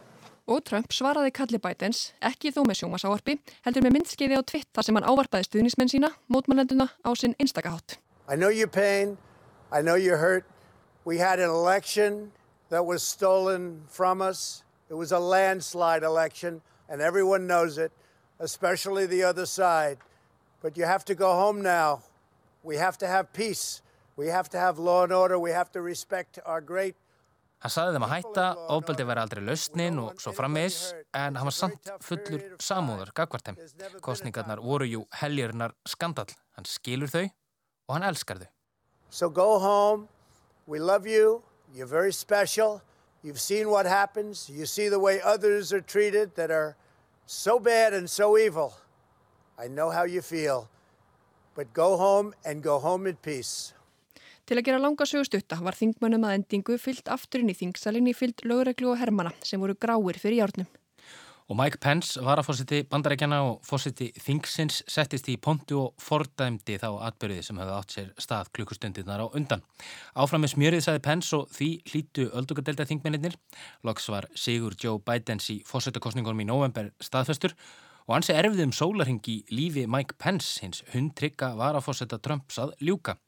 Og 0.48 0.62
Trump 0.64 0.94
svaraði 0.96 1.28
kalli 1.36 1.58
Bidens, 1.60 2.14
ekki 2.24 2.48
þó 2.56 2.62
með 2.64 2.78
sjómasáarpi, 2.80 3.34
heldur 3.66 3.84
með 3.84 3.98
myndskeiði 3.98 4.38
á 4.40 4.42
tvitt 4.48 4.68
þar 4.72 4.86
sem 4.86 4.96
hann 4.96 5.04
ávarpaði 5.04 5.44
stuðnismenn 5.44 5.90
sína, 5.92 6.08
mótmannenduna 6.32 6.86
á 7.04 7.10
sinn 7.20 7.34
einstakahátt. 7.36 7.98
I 8.32 8.36
know 8.36 8.48
your 8.48 8.68
pain. 8.68 9.18
I 9.70 9.82
know 9.82 9.94
you're 9.94 10.16
hurt. 10.16 10.46
We 11.04 11.18
had 11.18 11.38
an 11.38 11.50
election 11.50 12.32
that 12.70 12.86
was 12.86 13.02
stolen 13.02 13.84
from 13.88 14.22
us. 14.22 14.64
It 14.88 14.94
was 14.94 15.12
a 15.12 15.18
landslide 15.18 16.02
election, 16.02 16.62
and 16.88 17.02
everyone 17.02 17.46
knows 17.46 17.76
it, 17.76 17.92
especially 18.40 19.04
the 19.04 19.24
other 19.24 19.44
side. 19.44 19.98
But 20.62 20.78
you 20.78 20.84
have 20.84 21.04
to 21.04 21.14
go 21.14 21.32
home 21.34 21.60
now. 21.60 22.00
We 22.62 22.76
have 22.76 22.96
to 22.98 23.06
have 23.06 23.34
peace. 23.34 23.82
We 24.16 24.28
have 24.28 24.48
to 24.50 24.58
have 24.58 24.78
law 24.78 25.04
and 25.04 25.12
order. 25.12 25.38
We 25.38 25.50
have 25.50 25.70
to 25.72 25.82
respect 25.82 26.38
our 26.46 26.62
great 26.62 26.96
Hann 27.58 27.72
saði 27.74 27.96
þeim 27.96 28.04
að 28.06 28.12
hætta, 28.12 28.42
ofbeldi 28.70 29.04
væri 29.08 29.22
aldrei 29.24 29.40
lausnin 29.42 29.96
og 29.98 30.20
svo 30.22 30.30
frammeðis, 30.36 30.92
en 31.10 31.34
hann 31.34 31.48
var 31.48 31.56
samt 31.56 31.88
fullur 32.06 32.44
samúðar 32.62 33.10
gagvartem. 33.18 33.58
Kostningarnar 34.04 34.62
voru 34.62 34.86
jú 34.86 35.00
helgirnar 35.18 35.74
skandal. 35.88 36.28
Hann 36.54 36.68
skilur 36.70 37.10
þau 37.10 37.24
og 37.24 37.96
hann 37.96 38.06
elskar 38.06 38.38
þau. 38.44 38.50
So 39.10 39.28
go 39.28 39.58
home. 39.58 40.06
We 40.68 40.78
love 40.78 41.06
you. 41.06 41.42
You're 41.74 41.90
very 41.90 42.12
special. 42.12 42.82
You've 43.22 43.40
seen 43.40 43.70
what 43.70 43.86
happens. 43.86 44.48
You 44.48 44.66
see 44.66 44.88
the 44.88 45.00
way 45.00 45.20
others 45.20 45.72
are 45.72 45.80
treated 45.80 46.36
that 46.36 46.50
are 46.50 46.76
so 47.26 47.58
bad 47.58 47.92
and 47.92 48.08
so 48.08 48.38
evil. 48.38 48.74
I 49.58 49.66
know 49.66 49.90
how 49.90 50.04
you 50.04 50.22
feel. 50.22 50.68
But 51.56 51.72
go 51.72 51.96
home 51.96 52.34
and 52.44 52.62
go 52.62 52.78
home 52.78 53.08
in 53.08 53.16
peace. 53.16 53.72
Til 54.48 54.56
að 54.56 54.64
gera 54.64 54.80
langa 54.80 55.04
sögustutta 55.04 55.58
var 55.60 55.76
þingmönnum 55.76 56.22
að 56.24 56.38
endingu 56.38 56.78
fyllt 56.80 57.10
afturinn 57.12 57.50
í 57.52 57.56
þingsalinn 57.58 58.06
í 58.08 58.14
fyllt 58.16 58.46
lögreglu 58.48 58.94
og 58.94 58.96
hermana 58.96 59.34
sem 59.44 59.60
voru 59.60 59.74
gráir 59.76 60.16
fyrir 60.16 60.40
hjárnum. 60.40 60.68
Og 61.48 61.56
Mike 61.56 61.80
Pence 61.80 62.20
var 62.24 62.40
að 62.40 62.46
fórsiti 62.48 62.78
bandarækjana 62.88 63.38
og 63.44 63.60
fórsiti 63.64 64.10
þingsins 64.20 64.82
settist 64.88 65.28
í 65.32 65.36
pontu 65.40 65.78
og 65.82 66.00
fordæmdi 66.00 66.76
þá 66.80 66.88
atbyrði 67.10 67.44
sem 67.44 67.60
hefði 67.60 67.74
átt 67.76 67.94
sér 67.96 68.08
stað 68.20 68.50
klukkustundirnar 68.56 69.24
á 69.24 69.26
undan. 69.28 69.64
Áfram 70.16 70.44
með 70.44 70.54
smjörið 70.54 70.84
sagði 70.84 71.04
Pence 71.08 71.36
og 71.36 71.52
því 71.56 71.68
hlítu 71.92 72.28
öldugadelda 72.36 72.88
þingmennir. 72.88 73.36
Loks 73.84 74.08
var 74.12 74.28
Sigur 74.32 74.76
Joe 74.80 75.00
Bidens 75.00 75.48
í 75.52 75.58
fórsetakostningunum 75.68 76.44
í 76.44 76.48
november 76.48 76.92
staðfestur 77.04 77.56
og 78.08 78.14
hans 78.16 78.30
er 78.32 78.40
erfið 78.40 78.64
um 78.64 78.72
sólarhingi 78.72 79.34
lífi 79.52 79.84
Mike 79.90 80.16
Pence 80.16 80.62
hins 80.64 80.80
hundtrykka 80.94 81.50
var 81.58 81.76
að 81.76 81.84
fórseta 81.84 82.16
Trumps 82.24 82.56
að 82.62 82.72
ljúka. 82.80 83.18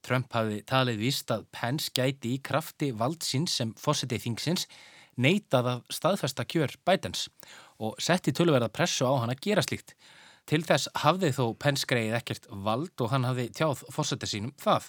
Trump 0.00 0.32
hafi 0.32 0.62
talið 0.64 1.02
vist 1.04 1.30
að 1.34 1.44
Pence 1.52 1.92
gæti 1.92 2.32
í 2.38 2.40
krafti 2.40 2.90
valdsins 2.96 3.58
sem 3.60 3.74
fórsetið 3.76 4.24
þingsins 4.24 4.64
neitað 5.20 5.68
af 5.74 5.92
staðfesta 5.92 6.48
kjör 6.48 6.72
Bidens 6.88 7.28
og 7.76 8.00
setti 8.00 8.32
tölverða 8.32 8.72
pressu 8.72 9.04
á 9.04 9.12
hann 9.20 9.34
að 9.34 9.44
gera 9.44 9.64
slíkt. 9.66 9.92
Til 10.48 10.64
þess 10.64 10.88
hafði 11.04 11.34
þó 11.36 11.44
Pence 11.60 11.86
greið 11.86 12.16
ekkert 12.18 12.48
vald 12.48 13.04
og 13.04 13.12
hann 13.12 13.28
hafði 13.28 13.50
tjáð 13.52 13.84
fórsetið 13.92 14.32
sínum 14.32 14.56
það. 14.64 14.88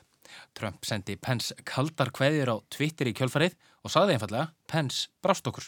Trump 0.56 0.88
sendi 0.88 1.20
Pence 1.20 1.54
kaldar 1.68 2.16
kveðir 2.16 2.56
á 2.56 2.58
Twitter 2.72 3.12
í 3.12 3.18
kjölfarið 3.18 3.60
og 3.84 3.92
saði 3.92 4.16
einfallega 4.16 4.54
Pence 4.72 5.12
brást 5.22 5.52
okkur. 5.52 5.68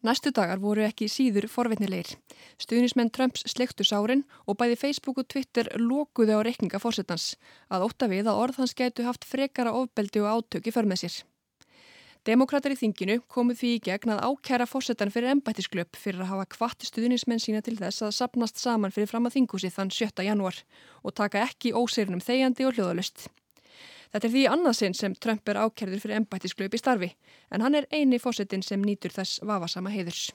Næstu 0.00 0.30
dagar 0.32 0.60
voru 0.62 0.80
ekki 0.86 1.10
síður 1.12 1.44
forvitnilegir. 1.52 2.14
Stuðnismenn 2.56 3.10
Trumps 3.12 3.42
slektu 3.52 3.84
sárin 3.84 4.22
og 4.48 4.56
bæði 4.56 4.78
Facebook 4.80 5.18
og 5.20 5.26
Twitter 5.28 5.68
lókuðu 5.76 6.38
á 6.38 6.44
reikninga 6.46 6.80
fórsetans 6.80 7.34
að 7.68 7.84
ótta 7.84 8.08
við 8.08 8.30
að 8.30 8.40
orð 8.46 8.62
hans 8.62 8.72
gætu 8.78 9.04
haft 9.04 9.28
frekara 9.28 9.74
ofbeldi 9.76 10.22
og 10.24 10.40
átöki 10.40 10.72
för 10.72 10.88
með 10.88 11.02
sér. 11.04 11.18
Demokrater 12.24 12.72
í 12.72 12.76
þinginu 12.76 13.18
komu 13.32 13.54
því 13.56 13.74
í 13.76 13.82
gegn 13.84 14.14
að 14.14 14.24
ákæra 14.28 14.66
fórsetan 14.68 15.12
fyrir 15.12 15.34
embættisklöp 15.34 15.96
fyrir 15.96 16.24
að 16.24 16.32
hafa 16.32 16.48
kvatti 16.56 16.88
stuðnismenn 16.88 17.40
sína 17.40 17.60
til 17.64 17.76
þess 17.76 18.04
að 18.04 18.16
sapnast 18.16 18.60
saman 18.60 18.92
fyrir 18.92 19.08
fram 19.08 19.28
að 19.28 19.36
þingúsi 19.36 19.72
þann 19.72 19.92
7. 19.92 20.24
janúar 20.24 20.62
og 21.00 21.16
taka 21.16 21.44
ekki 21.44 21.72
ósýrnum 21.76 22.20
þegjandi 22.24 22.68
og 22.68 22.76
hljóðalust. 22.76 23.28
Þetta 24.10 24.26
er 24.26 24.32
því 24.34 24.44
annarsinn 24.50 24.96
sem 24.98 25.14
Trump 25.14 25.48
er 25.48 25.60
ákærður 25.62 26.02
fyrir 26.02 26.18
embættisklöp 26.18 26.74
í 26.74 26.80
starfi, 26.80 27.10
en 27.54 27.62
hann 27.62 27.78
er 27.78 27.86
eini 27.94 28.18
fósettin 28.18 28.64
sem 28.66 28.82
nýtur 28.82 29.14
þess 29.14 29.42
vafasama 29.46 29.92
heiðurs. 29.94 30.30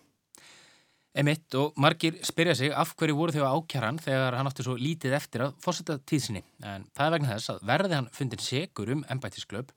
Emitt 1.15 1.55
og 1.55 1.75
margir 1.79 2.17
spyrja 2.27 2.55
sig 2.60 2.74
af 2.75 2.91
hverju 3.00 3.15
voru 3.15 3.36
þau 3.36 3.60
ákjæran 3.60 4.00
þegar 4.03 4.36
hann 4.36 4.50
átti 4.50 4.65
svo 4.65 4.75
lítið 4.79 5.15
eftir 5.15 5.46
að 5.46 5.53
fósetta 5.63 5.96
tíðsinni, 6.03 6.44
en 6.63 6.88
það 6.96 7.05
er 7.05 7.13
vegna 7.15 7.29
þess 7.34 7.53
að 7.53 7.62
verði 7.72 7.96
hann 7.96 8.10
fundin 8.15 8.44
segur 8.44 8.91
um 8.96 9.05
embættisklöp, 9.15 9.72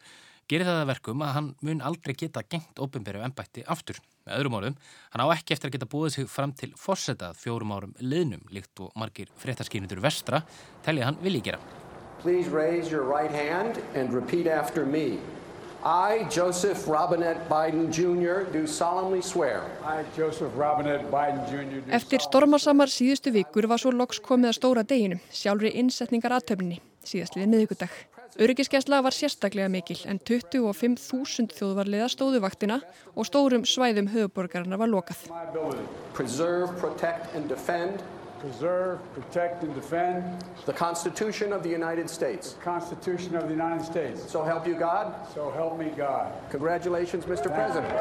gerir 0.50 0.66
það 0.66 0.82
að 0.82 0.90
verkum 0.92 1.22
að 1.22 1.34
hann 1.36 1.50
mun 1.62 1.82
aldrei 1.90 2.14
geta 2.18 2.42
gengt 2.42 2.82
ofinbæri 2.82 3.22
embætti 3.22 3.66
aftur. 3.70 3.98
Með 4.26 4.38
öðrum 4.38 4.58
orðum, 4.58 4.78
hann 5.12 5.26
á 5.26 5.34
ekki 5.34 5.54
eftir 5.54 5.70
að 5.70 5.76
geta 5.76 5.90
búið 5.90 6.14
sig 6.16 6.30
fram 6.32 6.54
til 6.58 6.70
fórsetað 6.78 7.38
fjórum 7.38 7.74
árum 7.74 7.98
liðnum, 8.02 8.46
líkt 8.54 8.82
og 8.82 8.94
margir 8.98 9.30
fréttaskýrindur 9.38 10.02
vestra, 10.02 10.42
tellið 10.86 11.10
hann 11.10 11.22
vilji 11.22 11.46
gera. 11.50 11.87
Please 12.22 12.48
raise 12.48 12.90
your 12.90 13.04
right 13.04 13.30
hand 13.30 13.80
and 13.94 14.12
repeat 14.12 14.46
after 14.46 14.84
me. 14.84 15.18
I, 15.84 16.26
Joseph 16.28 16.88
Robinette 16.88 17.48
Biden 17.48 17.92
Jr., 17.92 18.50
do 18.50 18.66
solemnly 18.66 19.22
swear. 19.22 19.62
I, 19.84 20.04
Joseph 20.16 20.50
Robinette 20.56 21.08
Biden 21.10 21.46
Jr. 21.46 21.80
do 21.80 21.92
Eftir 21.94 22.18
stormarsamar 22.18 22.90
síðustu 22.90 23.30
vikur 23.30 23.68
var 23.70 23.78
svo 23.78 23.92
loks 23.94 24.18
komið 24.18 24.50
að 24.50 24.58
stóra 24.58 24.82
deginu, 24.82 25.20
sjálfri 25.30 25.70
innsetningar 25.78 26.34
aðtöfninni, 26.40 26.80
síðastliðið 27.06 27.54
miðugudag. 27.54 27.94
Öryggiskesla 28.38 28.98
var 29.06 29.14
sérstaklega 29.14 29.70
mikil 29.70 30.00
en 30.10 30.18
25.000 30.18 31.54
þjóðvarliða 31.54 32.10
stóðu 32.10 32.42
vaktina 32.42 32.80
og 33.14 33.30
stórum 33.30 33.62
svæðum 33.62 34.10
höfuborgarna 34.10 34.76
var 34.78 34.90
lokað. 34.90 35.22
Preserve, 36.18 36.74
protect 36.82 37.34
and 37.38 37.48
defend 37.48 38.02
preserve, 38.40 38.98
protect, 39.14 39.62
and 39.64 39.74
defend 39.74 40.24
the 40.66 40.72
Constitution 40.72 41.52
of 41.52 41.62
the 41.62 41.70
United 41.70 42.08
States. 42.08 42.52
the 42.52 42.64
Constitution 42.64 43.36
of 43.36 43.44
the 43.44 43.54
United 43.54 43.84
States. 43.84 44.30
So 44.30 44.42
help 44.42 44.66
you 44.66 44.74
God. 44.74 45.14
So 45.34 45.50
help 45.50 45.78
me 45.78 45.90
God. 45.96 46.32
Congratulations, 46.50 47.24
Mr. 47.26 47.48
President. 47.54 47.94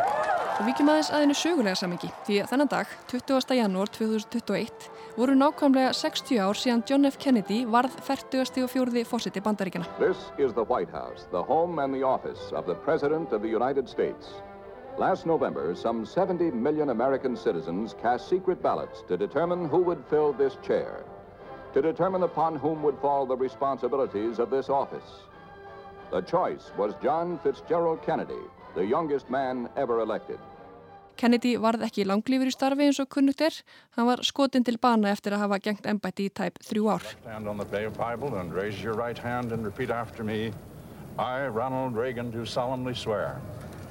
Og 0.58 0.66
vikjum 0.66 0.90
aðeins 0.90 1.12
aðeinu 1.14 1.36
sögulega 1.38 1.78
samengi 1.78 2.08
því 2.26 2.40
að 2.42 2.48
þennan 2.50 2.70
dag, 2.72 2.94
20. 3.12 3.58
janúar 3.60 3.92
2021, 3.94 4.88
voru 5.18 5.36
nákvæmlega 5.38 5.92
60 5.94 6.42
ár 6.42 6.58
síðan 6.58 6.82
John 6.90 7.06
F. 7.06 7.20
Kennedy 7.22 7.60
varð 7.70 7.94
44. 8.02 9.06
fósiti 9.06 9.44
bandaríkjana. 9.46 9.86
This 10.00 10.18
is 10.42 10.54
the 10.58 10.66
White 10.66 10.90
House, 10.90 11.28
the 11.30 11.44
home 11.44 11.78
and 11.78 11.94
the 11.94 12.02
office 12.02 12.50
of 12.54 12.66
the 12.66 12.74
President 12.74 13.34
of 13.34 13.42
the 13.46 13.50
United 13.54 13.88
States. 13.88 14.34
Last 14.98 15.28
November, 15.28 15.76
some 15.76 16.08
70 16.08 16.50
million 16.52 16.90
American 16.90 17.38
citizens 17.38 17.94
cast 18.02 18.28
secret 18.28 18.64
ballots 18.64 19.04
to 19.08 19.16
determine 19.16 19.70
who 19.70 19.78
would 19.84 20.04
fill 20.10 20.34
this 20.34 20.58
chair, 20.66 21.06
to 21.76 21.84
determine 21.84 22.24
upon 22.24 22.56
whom 22.56 22.82
would 22.82 22.98
fall 22.98 23.28
the 23.28 23.36
responsibilities 23.38 24.40
of 24.40 24.50
this 24.50 24.70
office. 24.70 25.22
The 26.10 26.22
choice 26.22 26.72
was 26.78 26.96
John 27.04 27.38
Fitzgerald 27.44 28.02
Kennedy, 28.02 28.42
the 28.74 28.84
youngest 28.84 29.30
man 29.30 29.70
ever 29.78 30.00
elected. 30.00 30.40
Kennedy 31.16 31.56
varð 31.62 31.86
ekki 31.86 32.06
langlífur 32.06 32.50
í 32.50 32.54
starfi 32.54 32.88
eins 32.90 33.02
og 33.02 33.10
kunnugt 33.14 33.42
er. 33.42 33.54
Hann 33.98 34.10
var 34.10 34.22
skotin 34.26 34.66
til 34.66 34.80
bana 34.82 35.12
eftir 35.14 35.34
að 35.34 35.46
hafa 35.46 35.60
gengt 35.62 35.86
ennbætti 35.90 36.26
í 36.30 36.34
tæp 36.34 36.58
þrjú 36.66 36.90
ár. 36.94 37.06
Stand 37.22 37.48
on 37.48 37.58
the 37.58 37.90
Bible 37.98 38.34
and 38.42 38.54
raise 38.54 38.82
your 38.82 38.98
right 38.98 39.18
hand 39.18 39.52
and 39.52 39.66
repeat 39.66 39.92
after 39.92 40.24
me. 40.24 40.54
I, 41.20 41.48
Ronald 41.48 41.96
Reagan, 41.96 42.30
do 42.32 42.46
solemnly 42.46 42.94
swear. 42.94 43.42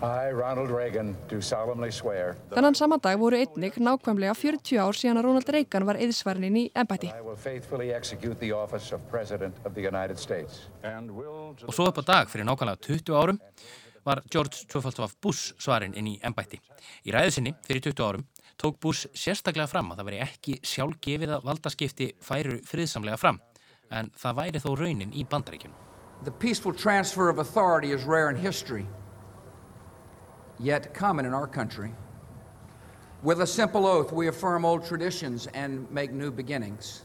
I, 0.02 0.30
Ronald 0.30 0.70
Reagan, 0.70 1.16
do 1.28 1.40
solemnly 1.40 1.90
swear 1.90 2.36
Þannan 2.52 2.74
sama 2.76 2.98
dag 3.00 3.16
voru 3.20 3.38
einnig 3.40 3.78
nákvæmlega 3.80 4.34
40 4.36 4.80
ár 4.82 4.96
síðan 4.98 5.22
að 5.22 5.28
Ronald 5.30 5.48
Reagan 5.54 5.86
var 5.88 5.96
eðsvarnin 5.96 6.58
í 6.60 6.64
ennbætti. 6.76 7.08
I 7.16 7.24
will 7.24 7.38
faithfully 7.40 7.94
execute 7.96 8.36
the 8.40 8.52
office 8.52 8.92
of 8.92 9.00
President 9.10 9.56
of 9.64 9.72
the 9.72 9.86
United 9.86 10.20
States. 10.20 10.68
Og 10.84 11.72
svo 11.72 11.88
upp 11.88 12.00
á 12.00 12.04
dag 12.04 12.28
fyrir 12.28 12.44
nákvæmlega 12.44 12.82
20 12.84 13.16
árum 13.16 13.40
var 14.04 14.20
George 14.30 14.66
W. 14.68 15.08
Bush 15.22 15.54
svarinn 15.58 15.96
inn 15.96 16.12
í 16.12 16.18
ennbætti. 16.20 16.60
Í 17.08 17.16
ræðusinni 17.16 17.54
fyrir 17.64 17.88
20 17.88 18.04
árum 18.04 18.26
tók 18.60 18.76
Bush 18.80 19.08
sérstaklega 19.16 19.66
fram 19.70 19.90
að 19.92 20.02
það 20.02 20.10
veri 20.10 20.20
ekki 20.26 20.58
sjálfgefið 20.60 21.34
að 21.38 21.48
valdaskipti 21.48 22.12
færu 22.20 22.60
friðsamlega 22.68 23.16
fram, 23.20 23.40
en 23.90 24.12
það 24.16 24.38
væri 24.42 24.62
þó 24.62 24.70
raunin 24.76 25.16
í 25.16 25.24
bandaríkjunum. 25.24 25.82
The 26.24 26.32
peaceful 26.32 26.72
transfer 26.72 27.28
of 27.28 27.38
authority 27.38 27.92
is 27.92 28.04
rare 28.04 28.30
in 28.30 28.36
history, 28.36 28.86
yet 30.58 30.94
common 30.94 31.26
in 31.26 31.34
our 31.34 31.46
country. 31.46 31.92
With 33.22 33.40
a 33.40 33.46
simple 33.46 33.86
oath, 33.86 34.12
we 34.12 34.28
affirm 34.28 34.64
old 34.64 34.84
traditions 34.84 35.48
and 35.54 35.90
make 35.90 36.12
new 36.12 36.30
beginnings. 36.30 37.02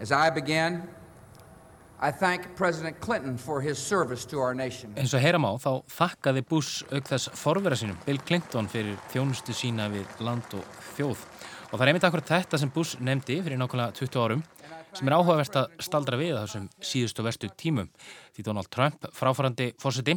As 0.00 0.10
I 0.10 0.30
begin, 0.30 0.82
I 2.00 2.10
thank 2.10 2.56
President 2.56 3.00
Clinton 3.00 3.38
for 3.38 3.60
his 3.60 3.78
service 3.78 4.24
to 4.26 4.40
our 4.40 4.54
nation. 4.54 4.92
Eins 4.96 5.14
og 5.14 5.22
heyram 5.22 5.46
á 5.46 5.54
þá 5.56 5.84
þakkaði 5.88 6.42
Bush 6.48 6.82
auk 6.90 7.06
þess 7.08 7.30
forvera 7.38 7.78
sínum 7.78 8.00
Bill 8.04 8.18
Clinton 8.18 8.66
fyrir 8.68 8.98
þjónustu 9.12 9.54
sína 9.54 9.86
við 9.92 10.08
land 10.20 10.56
og 10.58 10.66
þjóð. 10.96 11.22
Og 11.70 11.78
það 11.78 11.84
er 11.86 11.92
einmitt 11.92 12.08
akkurat 12.08 12.32
þetta 12.34 12.60
sem 12.60 12.72
Bush 12.74 12.98
nefndi 13.00 13.38
fyrir 13.44 13.60
nákvæmlega 13.60 13.94
20 14.00 14.20
árum 14.24 14.42
sem 14.94 15.08
er 15.08 15.16
áhugavert 15.16 15.56
að 15.58 15.72
staldra 15.82 16.18
við 16.20 16.36
þessum 16.36 16.68
síðustu 16.84 17.24
verstu 17.26 17.50
tímum. 17.58 17.88
Því 18.34 18.44
Donald 18.46 18.70
Trump, 18.74 19.06
fráfærandi 19.14 19.72
fórseti, 19.82 20.16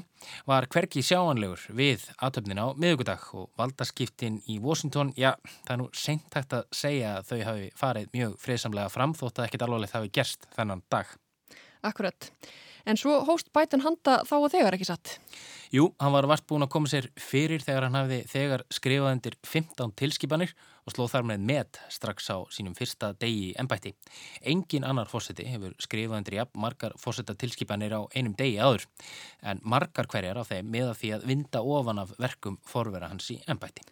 var 0.50 0.68
hverki 0.74 1.04
sjáanlegur 1.06 1.64
við 1.78 2.06
aðtöfnin 2.18 2.62
á 2.62 2.68
miðugudag 2.78 3.26
og 3.38 3.50
valdaskiptin 3.60 4.40
í 4.48 4.60
Washington, 4.64 5.14
já, 5.18 5.34
það 5.66 5.74
er 5.76 5.82
nú 5.82 5.90
seint 5.98 6.38
hægt 6.38 6.56
að 6.58 6.70
segja 6.76 7.18
að 7.18 7.32
þau 7.32 7.42
hafi 7.50 7.68
farið 7.82 8.14
mjög 8.14 8.38
friðsamlega 8.46 8.94
fram 8.94 9.18
þótt 9.18 9.42
að 9.42 9.50
ekkit 9.50 9.68
alvarlegt 9.68 9.98
hafi 9.98 10.14
gerst 10.14 10.50
þennan 10.56 10.86
dag. 10.94 11.12
Akkurat. 11.86 12.32
En 12.88 12.96
svo 12.96 13.18
hóst 13.28 13.50
bætan 13.52 13.84
handa 13.84 14.22
þá 14.24 14.36
og 14.38 14.52
þegar 14.54 14.78
ekki 14.78 14.88
satt? 14.88 15.18
Jú, 15.76 15.90
hann 16.00 16.14
var 16.14 16.28
vart 16.32 16.46
búin 16.48 16.64
að 16.64 16.72
koma 16.72 16.88
sér 16.88 17.10
fyrir 17.20 17.60
þegar 17.60 17.90
hann 17.90 17.98
hafði 18.00 18.22
þegar 18.32 18.64
skrifað 18.72 19.16
undir 19.18 19.36
15 19.44 19.92
tilskipanir 20.00 20.54
og 20.56 20.77
slóð 20.94 21.12
þar 21.14 21.28
með 21.32 21.44
með 21.50 21.80
strax 21.94 22.30
á 22.32 22.38
sínum 22.54 22.76
fyrsta 22.78 23.12
degi 23.20 23.52
ennbætti. 23.60 23.94
Engin 24.42 24.86
annar 24.88 25.10
fósiti 25.12 25.48
hefur 25.48 25.76
skrifað 25.82 26.22
undir 26.22 26.38
jafn 26.40 26.62
margar 26.64 26.96
fósita 27.02 27.36
tilskipanir 27.36 27.96
á 27.98 28.02
einum 28.16 28.36
degi 28.38 28.58
áður 28.62 28.88
en 29.44 29.62
margar 29.64 30.08
hverjar 30.08 30.40
af 30.40 30.52
þeim 30.54 30.72
með 30.72 30.92
að 30.94 30.98
því 31.02 31.14
að 31.18 31.28
vinda 31.32 31.64
ofan 31.64 32.04
af 32.04 32.16
verkum 32.22 32.60
forvera 32.64 33.12
hans 33.12 33.32
í 33.34 33.40
ennbætti. 33.48 33.84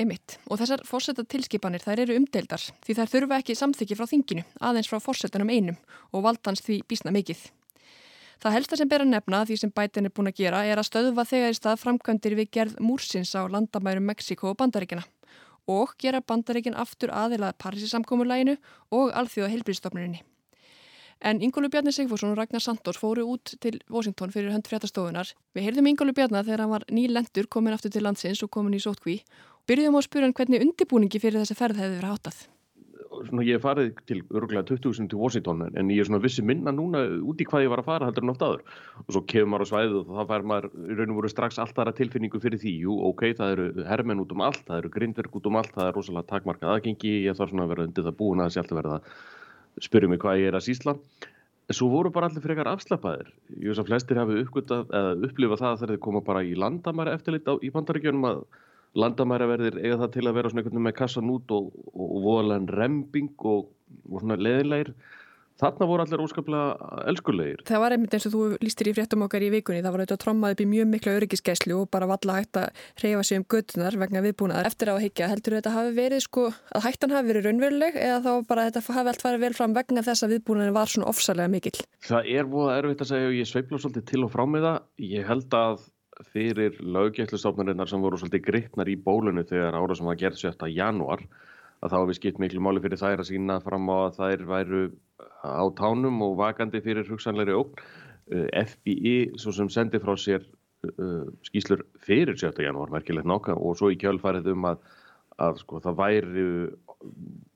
Emitt. 0.00 0.38
Og 0.48 0.56
þessar 0.60 0.82
fórseta 0.88 1.26
tilskipanir 1.28 1.82
þær 1.84 2.06
eru 2.06 2.16
umdeildar 2.16 2.62
því 2.86 2.96
þær 2.96 3.10
þurfa 3.14 3.40
ekki 3.42 3.56
samþykki 3.58 3.98
frá 3.98 4.08
þinginu 4.08 4.44
aðeins 4.64 4.88
frá 4.88 5.00
fórsetanum 5.04 5.52
einum 5.52 5.76
og 6.10 6.24
valdans 6.24 6.64
því 6.64 6.80
bísna 6.88 7.12
mikið. 7.12 7.42
Það 8.40 8.54
helsta 8.56 8.76
sem 8.80 8.88
ber 8.88 9.04
að 9.04 9.10
nefna 9.12 9.42
því 9.44 9.58
sem 9.60 9.72
bætin 9.76 10.08
er 10.08 10.14
búin 10.16 10.30
að 10.30 10.38
gera 10.40 10.62
er 10.64 10.80
að 10.80 10.88
stöðva 10.88 11.26
þegar 11.28 11.52
í 11.52 11.58
stað 11.58 11.82
framkvæmdir 11.82 12.38
við 12.38 12.52
gerð 12.56 12.78
múrsins 12.80 13.34
á 13.36 13.44
landamærum 13.44 14.06
Mexiko 14.08 14.54
og 14.54 14.56
Bandaríkina 14.62 15.04
og 15.70 15.94
gera 16.02 16.20
Bandaríkin 16.20 16.76
aftur 16.78 17.12
aðilað 17.14 17.56
Parísisamkómurlæginu 17.62 18.56
og 18.90 19.14
alþjóða 19.14 19.52
heilbríðstofnurinni. 19.54 20.22
En 21.20 21.42
Ingólu 21.44 21.68
Bjarni 21.68 21.92
Sigfússon 21.92 22.32
og 22.32 22.38
Ragnar 22.38 22.62
Sandors 22.64 22.98
fóru 22.98 23.26
út 23.28 23.52
til 23.60 23.76
Washington 23.92 24.32
fyrir 24.32 24.54
hönd 24.54 24.68
fréttastofunar. 24.70 25.34
Við 25.54 25.66
heyrðum 25.68 25.90
Ingólu 25.92 26.14
Bjarni 26.16 26.40
þegar 26.46 26.64
hann 26.64 26.72
var 26.72 26.86
nýlendur 26.88 27.48
komin 27.52 27.76
aftur 27.76 27.92
til 27.92 28.06
landsins 28.06 28.40
og 28.42 28.50
komin 28.54 28.78
í 28.78 28.80
sótkví. 28.80 29.20
Byrjuðum 29.68 29.98
á 29.98 30.00
að 30.00 30.08
spura 30.08 30.26
hann 30.26 30.38
hvernig 30.38 30.64
undibúningi 30.64 31.20
fyrir 31.20 31.42
þessa 31.44 31.58
ferð 31.60 31.82
hefði 31.84 32.00
verið 32.00 32.14
hátað 32.14 32.40
svona 33.28 33.44
ég 33.46 33.58
hef 33.58 33.64
farið 33.64 33.90
til 34.08 34.20
örgulega 34.28 34.66
20.000 34.68 35.10
til 35.10 35.20
Washington 35.20 35.64
en 35.68 35.90
ég 35.92 36.02
er 36.02 36.08
svona 36.08 36.22
vissi 36.22 36.44
minna 36.46 36.72
núna 36.74 37.02
út 37.20 37.40
í 37.42 37.46
hvað 37.48 37.64
ég 37.66 37.72
var 37.72 37.82
að 37.82 37.88
fara 37.88 38.08
heldur 38.08 38.26
en 38.26 38.32
oft 38.32 38.44
aður 38.46 38.62
og 39.04 39.10
svo 39.14 39.22
kemur 39.32 39.50
maður 39.54 39.66
á 39.66 39.70
svæðið 39.70 39.96
og 40.00 40.12
þá 40.18 40.30
fær 40.30 40.46
maður 40.52 40.68
í 40.70 40.98
raun 40.98 41.14
og 41.14 41.18
voru 41.20 41.32
strax 41.32 41.60
allt 41.62 41.80
aðra 41.80 41.96
tilfinningu 41.98 42.40
fyrir 42.42 42.62
því. 42.62 42.76
Jú 42.86 42.96
ok, 43.10 43.26
það 43.38 43.52
eru 43.56 43.66
hermenn 43.88 44.22
út 44.24 44.32
um 44.36 44.44
allt 44.46 44.64
það 44.68 44.78
eru 44.82 44.92
grindverk 44.96 45.36
út 45.40 45.50
um 45.50 45.60
allt, 45.60 45.74
það 45.74 45.90
er 45.90 45.98
rosalega 45.98 46.30
takmarkað 46.30 46.74
aðgengi 46.76 47.12
ég 47.26 47.36
þarf 47.36 47.52
svona 47.52 47.66
að 47.66 47.74
vera 47.74 47.86
undir 47.88 48.08
það 48.08 48.18
búin 48.22 48.44
að 48.44 48.54
sjálf 48.56 48.74
verða 48.80 49.00
að 49.00 49.84
spyrja 49.86 50.10
mig 50.10 50.22
hvað 50.22 50.40
ég 50.40 50.50
er 50.50 50.58
að 50.58 50.66
sísla 50.66 50.96
en 51.70 51.76
svo 51.76 51.86
voru 51.92 52.10
bara 52.10 52.26
allir 52.26 52.42
frekar 52.42 52.72
afslappaðir. 52.72 53.28
Ég 53.60 53.70
veist 53.70 53.84
að 53.84 53.92
flestir 53.92 54.18
hafi 54.18 54.40
upplifað 54.42 55.60
það 55.60 55.76
þegar 55.78 55.92
þeir 55.94 56.02
koma 56.02 56.24
bara 56.26 56.42
í 56.42 56.56
landamæra 56.58 57.14
eftirlit 57.14 57.46
í 57.62 57.70
bandaríkjunum 57.70 58.26
að 58.26 58.42
landamæraverðir 58.98 59.78
eiga 59.84 60.00
það 60.02 60.12
til 60.16 60.26
að 60.26 60.36
vera 60.38 60.50
svona 60.50 60.62
einhvern 60.62 60.76
veginn 60.76 60.88
með 60.88 60.98
kassan 60.98 61.32
út 61.32 61.54
og, 61.54 61.70
og, 61.92 62.06
og 62.06 62.20
voðalega 62.26 62.62
en 62.62 62.70
remping 62.80 63.48
og, 63.52 63.70
og 64.10 64.22
svona 64.22 64.38
leðinleir 64.40 64.94
þarna 65.60 65.88
voru 65.88 66.04
allir 66.04 66.22
óskaplega 66.24 67.00
elskulegir. 67.10 67.62
Það 67.68 67.82
var 67.82 67.94
einmitt 67.94 68.14
eins 68.16 68.26
og 68.28 68.34
þú 68.34 68.42
lístir 68.64 68.90
í 68.90 68.94
fréttum 68.96 69.24
okkar 69.26 69.44
í 69.44 69.50
vikunni, 69.52 69.82
það 69.84 69.94
var 69.94 70.02
auðvitað 70.02 70.20
trommað 70.24 70.54
upp 70.54 70.62
í 70.64 70.68
mjög 70.70 70.88
mikla 70.94 71.14
öryggisgæslu 71.18 71.76
og 71.76 71.90
bara 71.92 72.08
valla 72.10 72.38
hægt 72.38 72.60
að 72.60 72.82
reyfa 73.02 73.26
sig 73.28 73.40
um 73.40 73.46
göttunar 73.54 73.98
vegna 74.00 74.24
viðbúnaðar. 74.24 74.70
Eftir 74.70 74.92
á 74.92 74.94
að 74.96 75.04
higgja, 75.06 75.30
heldur 75.30 75.58
þetta 75.58 75.74
hafi 75.76 75.94
verið 76.00 76.24
sko 76.26 76.46
að 76.48 76.86
hættan 76.86 77.14
hafi 77.16 77.32
verið 77.32 77.48
raunveruleg 77.48 78.00
eða 78.00 78.20
þá 78.24 78.50
bara 78.50 78.66
þetta 78.68 78.84
hafi 78.88 79.14
allt 79.14 79.24
farið 79.26 79.46
vel 79.46 79.54
fram 79.60 79.76
vegna 79.76 80.04
þess 80.06 80.26
að 80.26 80.36
viðbúnaðin 80.36 80.76
var 80.76 80.92
svona 80.94 81.10
ofsalega 81.12 81.52
mikill? 81.52 81.78
Það 82.08 82.34
er 82.34 82.50
voða 82.50 82.76
erfitt 82.80 83.04
að 83.04 83.12
segja 83.12 83.30
og 83.30 83.40
ég 83.40 83.50
sveifla 83.50 83.82
svolítið 83.82 84.08
til 84.10 84.24
og 84.24 84.32
frá 84.32 84.46
með 84.48 84.68
það. 84.68 84.84
Ég 85.10 85.28
held 85.28 85.58
að 85.60 85.88
fyrir 86.32 86.76
laugjætlustofnarinnar 86.84 87.88
sem 87.88 88.02
voru 88.02 88.18
svolítið 88.20 88.44
grittnar 88.46 88.90
í 88.90 88.96
bólunu 89.00 89.44
þegar 89.48 89.78
ára 89.78 89.96
sem 89.96 90.08
var 90.08 90.18
gerð 90.20 90.40
7. 90.42 90.68
janúar 90.74 91.24
að 91.80 91.92
þá 91.92 91.96
hefur 91.96 92.18
skipt 92.18 92.40
miklu 92.42 92.62
máli 92.64 92.82
fyrir 92.84 93.00
þær 93.00 93.22
að 93.22 93.30
sína 93.30 93.58
fram 93.64 93.88
á 93.88 93.96
að 93.96 94.18
þær 94.18 94.46
væru 94.50 94.82
á 95.40 95.64
tánum 95.76 96.20
og 96.26 96.36
vakandi 96.40 96.82
fyrir 96.84 97.08
hugsanleiri 97.08 97.56
ógn. 97.56 97.84
Eh, 98.30 98.48
FBI 98.60 99.14
svo 99.40 99.54
sem 99.56 99.70
sendi 99.72 99.98
frá 100.02 100.12
sér 100.20 100.44
uh, 100.44 101.26
skýslur 101.48 101.82
fyrir 102.04 102.36
7. 102.38 102.52
janúar 102.62 102.92
merkilegt 102.92 103.28
nokka 103.28 103.56
og 103.56 103.78
svo 103.80 103.90
í 103.90 103.98
kjölfarið 104.00 104.52
um 104.52 104.68
að, 104.70 104.84
að 105.40 105.62
sko, 105.64 105.80
það 105.82 105.98
væri 105.98 106.46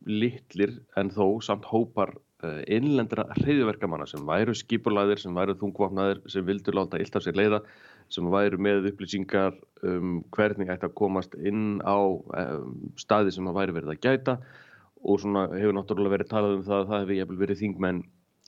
litlir 0.09 0.79
en 0.99 1.13
þó 1.13 1.39
samt 1.45 1.69
hópar 1.69 2.15
uh, 2.17 2.63
innlendra 2.65 3.29
hreyðverkamanna 3.37 4.09
sem 4.09 4.25
væru 4.27 4.57
skipulaðir, 4.57 5.21
sem 5.21 5.37
væru 5.37 5.57
þungvapnaðir, 5.61 6.25
sem 6.33 6.49
vildur 6.49 6.81
láta 6.81 6.99
illt 6.99 7.21
af 7.21 7.27
sér 7.27 7.39
leiða 7.39 7.63
sem 8.13 8.29
væru 8.33 8.61
með 8.63 8.91
upplýsingar 8.93 9.57
um 9.85 10.21
hvernig 10.35 10.71
ætti 10.73 10.89
að 10.89 10.97
komast 10.99 11.35
inn 11.37 11.81
á 11.85 11.99
um, 11.99 12.77
staði 13.01 13.35
sem 13.35 13.49
að 13.51 13.59
væri 13.59 13.77
verið 13.77 13.95
að 13.95 14.05
gæta 14.05 14.37
og 15.05 15.21
svona 15.21 15.49
hefur 15.53 15.77
náttúrulega 15.77 16.17
verið 16.17 16.31
talað 16.31 16.57
um 16.59 16.65
það 16.69 16.81
að 16.81 16.93
það 16.93 17.13
hefur 17.19 17.43
verið 17.43 17.61
þingmenn 17.61 18.01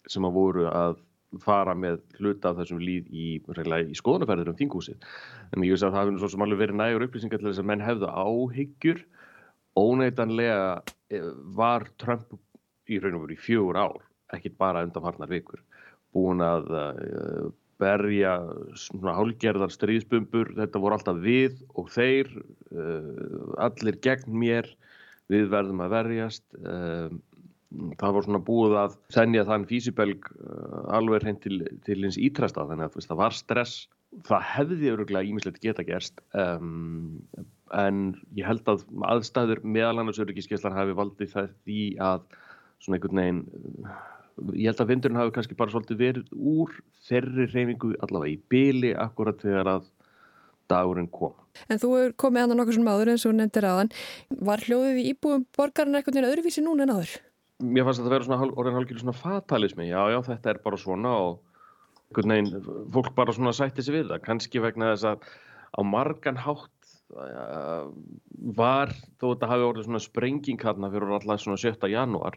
sem 0.06 0.26
að 0.26 0.36
voru 0.38 0.68
að 0.70 1.02
fara 1.42 1.74
með 1.76 1.98
hluta 2.20 2.52
af 2.52 2.60
þessum 2.60 2.80
líð 2.80 3.10
í, 3.10 3.26
í 3.42 3.98
skoðanaferðir 3.98 4.52
um 4.52 4.58
þinghúsið. 4.58 5.06
En 5.52 5.64
ég 5.66 5.74
veist 5.74 5.84
að 5.84 5.96
það 5.96 6.04
hefur 6.04 6.22
svo 6.22 6.30
sem 6.32 6.44
alveg 6.46 6.60
verið 6.62 6.78
nægur 6.80 7.06
upplýsingar 7.08 7.42
til 7.42 7.50
þess 7.50 7.62
að 7.62 7.68
menn 7.72 7.84
hefðu 7.84 8.10
áhyggjur. 8.22 9.02
Óneitanlega 9.76 10.60
eh, 11.12 11.28
var 11.58 11.88
Trump 12.00 12.36
í 12.88 13.00
raun 13.02 13.18
og 13.18 13.26
veru 13.26 13.36
í 13.36 13.42
fjögur 13.42 13.80
ár, 13.82 13.98
ekkit 14.32 14.56
bara 14.60 14.84
undanfarnar 14.86 15.30
vikur, 15.30 15.60
búin 16.14 16.40
að 16.44 16.68
uh, 16.70 17.48
berja 17.82 18.36
svona 18.78 19.14
hálgerðar 19.18 19.72
stríðsbumbur, 19.74 20.54
þetta 20.56 20.82
voru 20.82 20.96
alltaf 20.96 21.18
við 21.22 21.58
og 21.76 21.90
þeir, 21.94 22.30
uh, 22.72 23.56
allir 23.68 23.98
gegn 24.04 24.36
mér, 24.42 24.70
við 25.32 25.48
verðum 25.52 25.82
að 25.84 25.96
verjast. 25.96 26.44
Uh, 26.60 27.10
það 28.00 28.16
var 28.16 28.26
svona 28.26 28.42
búið 28.46 28.78
að 28.80 28.96
senja 29.12 29.44
þann 29.48 29.66
físibelg 29.68 30.30
uh, 30.38 30.86
alveg 30.96 31.24
hreint 31.24 31.42
til, 31.44 31.60
til 31.86 32.00
hins 32.04 32.18
ítrasta 32.20 32.66
þannig 32.68 32.88
að 32.88 33.08
það 33.10 33.22
var 33.22 33.36
stress. 33.36 33.76
Það 34.26 34.48
hefði 34.54 34.92
öruglega 34.94 35.28
ímislegt 35.28 35.60
geta 35.60 35.84
gerst 35.84 36.22
um, 36.38 37.18
en 37.74 38.14
ég 38.38 38.46
held 38.46 38.68
að 38.70 38.84
aðstæður 39.10 39.60
meðal 39.66 39.98
annars 40.00 40.20
öryggiskeslan 40.22 40.76
hafi 40.76 40.94
valdið 40.96 41.32
það 41.34 41.50
því 41.66 41.80
að 42.06 42.22
svona 42.84 42.96
einhvern 42.96 43.20
veginn 43.20 43.42
ég 44.52 44.70
held 44.70 44.80
að 44.82 44.90
vindurinn 44.92 45.18
hafi 45.20 45.34
kannski 45.36 45.56
bara 45.58 45.72
svolítið 45.72 46.00
verið 46.00 46.32
úr 46.36 46.72
þeirri 47.08 47.46
reyningu 47.52 47.94
allavega 48.04 48.34
í 48.34 48.40
byli 48.52 48.92
akkurat 49.06 49.40
þegar 49.40 49.70
að 49.76 49.86
dagurinn 50.70 51.08
kom. 51.12 51.34
En 51.72 51.80
þú 51.80 51.92
er 52.00 52.12
komið 52.20 52.44
andan 52.44 52.60
nokkur 52.60 52.76
sem 52.76 52.90
áður 52.90 53.12
eins 53.14 53.24
og 53.28 53.36
nefndir 53.38 53.68
aðan. 53.68 53.92
Var 54.48 54.64
hljóðið 54.66 55.00
í 55.00 55.06
íbúum 55.12 55.46
borgarinn 55.56 55.98
eitthvað 55.98 56.18
neina 56.18 56.30
öðruvísi 56.32 56.64
núna 56.64 56.84
en 56.84 56.94
áður? 56.96 57.16
Mér 57.64 57.86
fannst 57.86 58.02
að 58.02 58.08
það 58.08 58.14
verið 58.16 58.28
svona 58.28 58.48
orðin 58.60 58.76
hálfgjörðu 58.76 59.04
svona 59.04 59.16
fatalismi. 59.16 59.88
Já, 59.88 60.00
já, 60.12 60.18
þetta 60.26 60.52
er 60.52 60.62
bara 60.66 60.80
svona 60.80 61.14
og 61.24 61.38
einhvern 62.10 62.34
veginn, 62.34 62.70
fólk 62.92 63.14
bara 63.16 63.34
svona 63.36 63.54
sætti 63.56 63.84
sig 63.84 63.96
við 63.96 64.10
það. 64.10 64.24
Kannski 64.26 64.62
vegna 64.62 64.92
þess 64.92 65.08
að 65.14 65.30
á 65.76 65.80
margan 65.86 66.40
hátt 66.40 66.92
uh, 67.16 67.88
var, 68.58 68.92
þó 69.16 69.30
þetta 69.32 69.50
hafi 69.54 69.68
orðið 69.70 69.88
svona 69.88 70.04
sprenging 70.04 70.60
hérna 70.62 70.92
fyrir 70.92 71.16
alltaf 71.16 71.42
svona 71.46 71.62
7. 71.62 71.88
janúar 71.92 72.36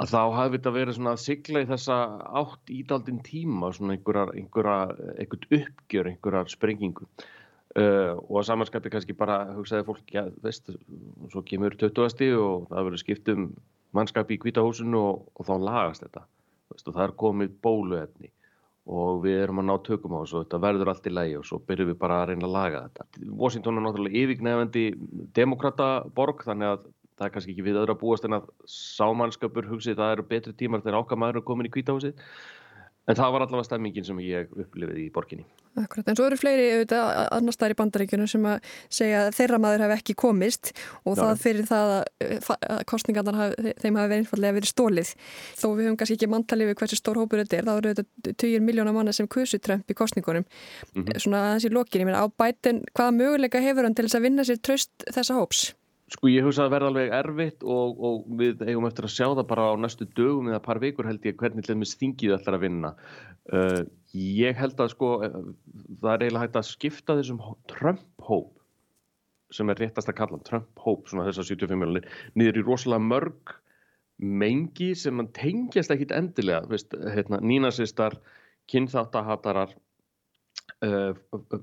að 0.00 0.14
þá 0.14 0.20
hafi 0.36 0.56
þetta 0.56 0.72
verið 0.74 0.96
svona 0.96 1.12
að 1.16 1.22
sigla 1.24 1.62
í 1.62 1.68
þessa 1.68 1.98
átt 2.40 2.72
ídaldin 2.72 3.20
tíma 3.24 3.72
svona 3.76 3.96
einhverjar, 3.96 4.32
einhverjar, 4.38 4.94
einhvert 5.20 5.46
uppgjör 5.58 6.10
einhverjar 6.10 6.52
sprengingu 6.52 7.06
uh, 7.06 8.16
og 8.16 8.40
að 8.40 8.48
samanskapi 8.48 8.92
kannski 8.94 9.16
bara 9.18 9.42
hugsaði 9.58 9.86
fólk, 9.88 10.04
já 10.08 10.24
veist, 10.44 10.72
svo 11.32 11.44
kemur 11.46 11.76
20. 11.76 12.32
og 12.40 12.68
það 12.70 12.88
verður 12.88 13.04
skiptum 13.04 13.48
mannskapi 13.96 14.38
í 14.38 14.42
kvítahúsinu 14.42 15.00
og, 15.00 15.24
og 15.36 15.48
þá 15.48 15.54
lagast 15.68 16.06
þetta 16.06 16.24
veist, 16.72 16.86
og 16.86 16.94
það 16.94 17.06
er 17.06 17.16
komið 17.24 17.56
bóluefni 17.64 18.32
og 18.90 19.20
við 19.22 19.42
erum 19.44 19.60
að 19.60 19.68
ná 19.68 19.74
tökum 19.86 20.16
á 20.16 20.22
þessu 20.22 20.38
og 20.38 20.46
þetta 20.46 20.62
verður 20.64 20.90
allt 20.90 21.04
í 21.06 21.12
lægi 21.12 21.36
og 21.38 21.44
svo 21.46 21.60
byrjum 21.68 21.90
við 21.92 21.98
bara 22.00 22.22
að 22.22 22.30
reyna 22.30 22.48
að 22.48 22.54
laga 22.56 22.80
þetta. 22.86 23.04
Washington 23.42 23.76
er 23.76 23.84
náttúrulega 23.84 24.22
yfirgnefandi 24.22 24.84
demokrata 25.36 25.90
borg 26.16 26.40
þannig 26.46 26.72
að 26.72 26.88
það 27.20 27.26
er 27.28 27.34
kannski 27.34 27.52
ekki 27.54 27.66
við 27.66 27.82
öðru 27.82 27.96
að 27.96 28.00
búast 28.00 28.24
en 28.24 28.38
að 28.38 28.48
sámannskapur 28.72 29.68
hugsið 29.68 30.00
það 30.00 30.14
eru 30.16 30.26
betri 30.30 30.56
tímar 30.56 30.80
þegar 30.80 31.02
okkar 31.02 31.20
maður 31.20 31.42
er 31.42 31.46
komin 31.50 31.68
í 31.68 31.74
kvítahúsið 31.74 32.16
en 33.10 33.18
það 33.18 33.32
var 33.34 33.44
allavega 33.44 33.66
stemmingin 33.66 34.06
sem 34.06 34.18
ég 34.22 34.50
upplifiði 34.54 35.06
í 35.06 35.10
borginni. 35.12 35.46
Akkurat, 35.78 36.08
en 36.10 36.16
svo 36.18 36.26
eru 36.26 36.36
fleiri 36.38 36.66
auðvitað 36.74 37.10
annar 37.36 37.54
staðar 37.54 37.74
í 37.74 37.78
bandaríkjunum 37.78 38.28
sem 38.30 38.46
að 38.50 38.70
segja 38.90 39.20
að 39.22 39.36
þeirra 39.38 39.60
maður 39.62 39.84
hef 39.84 39.94
ekki 39.96 40.16
komist 40.18 40.72
og 41.06 41.14
Já. 41.14 41.20
það 41.20 41.42
fyrir 41.44 41.68
það 41.70 41.92
að, 41.94 42.50
að 42.74 42.82
kostningarnar 42.90 43.38
haf, 43.38 43.54
þeim 43.82 43.98
hafi 44.00 44.12
verið 44.12 44.16
einfallega 44.18 44.58
verið 44.58 44.72
stólið. 44.72 45.12
Þó 45.62 45.66
við 45.68 45.84
höfum 45.86 45.98
kannski 46.02 46.18
ekki 46.18 46.30
manntalið 46.34 46.72
við 46.72 46.78
hversu 46.82 47.00
stór 47.00 47.22
hópur 47.22 47.42
þetta 47.44 47.60
er, 47.60 47.68
þá 47.68 47.74
eru 47.76 47.94
þetta 47.94 48.34
20 48.44 48.66
miljónar 48.66 48.96
manna 48.98 49.14
sem 49.16 49.30
kusu 49.30 49.62
Trump 49.62 49.90
í 49.90 49.98
kostningunum. 49.98 50.46
Mm 50.94 51.04
-hmm. 51.04 51.22
Svona 51.22 51.44
aðeins 51.48 51.70
í 51.70 51.74
lokin, 51.74 52.02
ég 52.02 52.10
meina 52.10 52.24
á 52.24 52.26
bætin, 52.26 52.82
hvaða 52.90 53.16
möguleika 53.16 53.62
hefur 53.62 53.86
hann 53.86 53.94
til 53.94 54.08
þess 54.08 54.18
að 54.18 54.26
vinna 54.26 54.44
sér 54.44 54.58
tröst 54.58 54.90
þessa 55.06 55.38
hóps? 55.38 55.70
Sko 56.10 56.26
ég 56.30 56.42
hugsa 56.42 56.64
að 56.66 56.72
verða 56.74 56.90
alveg 56.90 57.12
erfitt 57.20 57.62
og, 57.62 58.00
og 58.02 58.30
við 58.40 58.64
eigum 58.66 58.88
eftir 58.88 59.06
að 59.06 59.12
sjá 59.14 59.26
það 59.28 59.44
bara 59.52 59.66
á 59.70 59.74
næstu 59.78 60.08
dögum 60.18 60.48
eða 60.50 60.62
par 60.64 60.80
vikur 60.82 61.06
held 61.06 61.26
ég 61.28 61.36
hvernig 61.38 61.66
til 61.66 61.76
þess 61.76 61.94
stingið 61.96 62.34
ætlar 62.34 62.58
að 62.58 62.64
vinna. 62.64 62.94
Uh, 63.50 63.82
ég 64.18 64.58
held 64.58 64.82
að 64.82 64.90
sko 64.96 65.12
uh, 65.22 65.36
það 66.02 66.10
er 66.16 66.24
eiginlega 66.24 66.46
hægt 66.46 66.58
að 66.58 66.70
skipta 66.72 67.16
þessum 67.20 67.44
Trump-hóp 67.70 68.56
sem 69.54 69.70
er 69.70 69.80
réttast 69.82 70.10
að 70.10 70.18
kalla 70.20 70.38
Trump-hóp, 70.46 71.08
svona 71.10 71.26
þessar 71.26 71.48
75 71.48 71.78
miljonir, 71.78 72.10
niður 72.38 72.60
í 72.60 72.66
rosalega 72.66 73.02
mörg 73.02 73.54
mengi 74.20 74.92
sem 74.98 75.16
mann 75.16 75.30
tengjast 75.34 75.90
ekkit 75.94 76.12
endilega, 76.14 76.66
veist, 76.70 76.94
hérna, 77.14 77.40
nínasistar, 77.42 78.18
kynþáttahatarar 78.70 79.72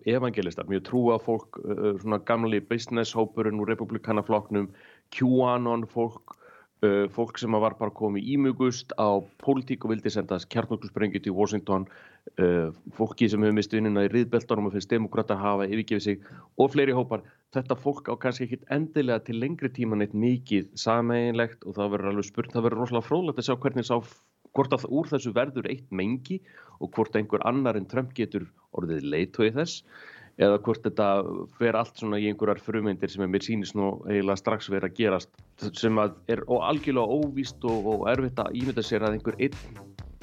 evangelistar, 0.08 0.68
mjög 0.70 0.84
trúa 0.90 1.20
fólk 1.22 1.60
uh, 1.64 1.94
svona 2.02 2.20
gamli 2.28 2.60
business 2.62 3.16
hópurinn 3.16 3.62
úr 3.62 3.72
republikanafloknum, 3.74 4.70
QAnon 5.16 5.86
fólk, 5.90 6.36
uh, 6.86 7.06
fólk 7.14 7.40
sem 7.42 7.56
var 7.56 7.78
bara 7.80 7.94
komið 7.94 8.30
ímugust 8.36 8.94
á 9.00 9.22
pólitík 9.44 9.86
og 9.86 9.96
vildi 9.96 10.14
sendast 10.14 10.50
kjarnoklusbrengju 10.54 11.24
til 11.24 11.38
Washington 11.38 11.88
fólki 12.98 13.30
sem 13.32 13.44
hefur 13.44 13.56
mistið 13.56 13.82
innina 13.82 14.04
í 14.04 14.10
riðbeltunum 14.12 14.68
og 14.68 14.74
finnst 14.76 14.92
demokrata 14.92 15.38
hafa 15.40 15.68
yfirgefið 15.68 16.04
sig 16.04 16.26
og 16.60 16.74
fleiri 16.74 16.96
hópar, 16.96 17.24
þetta 17.56 17.78
fólk 17.80 18.10
á 18.12 18.20
kannski 18.20 18.48
ekkit 18.48 18.66
endilega 18.74 19.24
til 19.24 19.40
lengri 19.40 19.70
tíman 19.74 20.04
eitt 20.04 20.16
mikið 20.18 20.68
sameinlegt 20.76 21.64
og 21.64 21.78
það 21.78 21.94
verður 21.96 22.12
alveg 22.12 22.28
spurt, 22.28 22.52
það 22.52 22.68
verður 22.68 22.84
rosalega 22.84 23.08
frólægt 23.08 23.40
að 23.40 23.48
sjá 23.48 23.56
hvernig 23.64 23.88
sá 23.88 23.96
hvort 24.58 24.76
að 24.76 24.88
úr 24.90 25.10
þessu 25.14 25.34
verður 25.38 25.70
eitt 25.72 25.90
mengi 25.94 26.42
og 26.82 26.92
hvort 26.96 27.18
einhver 27.18 27.46
annar 27.48 27.78
en 27.78 27.88
Trump 27.90 28.14
getur 28.18 28.48
orðið 28.78 29.06
leitói 29.14 29.52
þess 29.56 29.84
eða 30.38 30.60
hvort 30.66 30.84
þetta 30.86 31.08
fer 31.58 31.78
allt 31.80 31.98
svona 31.98 32.20
í 32.22 32.28
einhverjar 32.30 32.62
frumeindir 32.62 33.10
sem 33.10 33.24
er 33.26 33.32
mér 33.34 33.46
sínist 33.46 33.78
nú 33.78 33.96
eiginlega 34.06 34.42
strax 34.42 34.70
verið 34.70 34.92
að 34.92 35.00
gerast 35.00 35.74
sem 35.82 35.98
að 36.02 36.14
er 36.34 36.44
algjörlega 36.46 37.22
óvíst 37.22 37.66
og, 37.66 37.90
og 37.94 38.06
erfitt 38.12 38.44
að 38.44 38.60
ímynda 38.62 38.86
sér 38.86 39.08
að 39.08 39.18
einhver 39.18 39.40
einn 39.42 39.58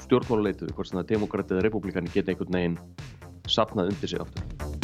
stjórnmáluleitu, 0.05 0.69
hvort 0.77 0.91
sem 0.91 1.01
það 1.01 1.11
demokratið 1.15 1.59
eða 1.59 1.67
republikani 1.67 2.13
geta 2.13 2.33
einhvern 2.33 2.59
veginn 2.59 2.79
sapnað 3.49 3.93
undir 3.93 4.13
sig 4.13 4.21
aftur. 4.21 4.74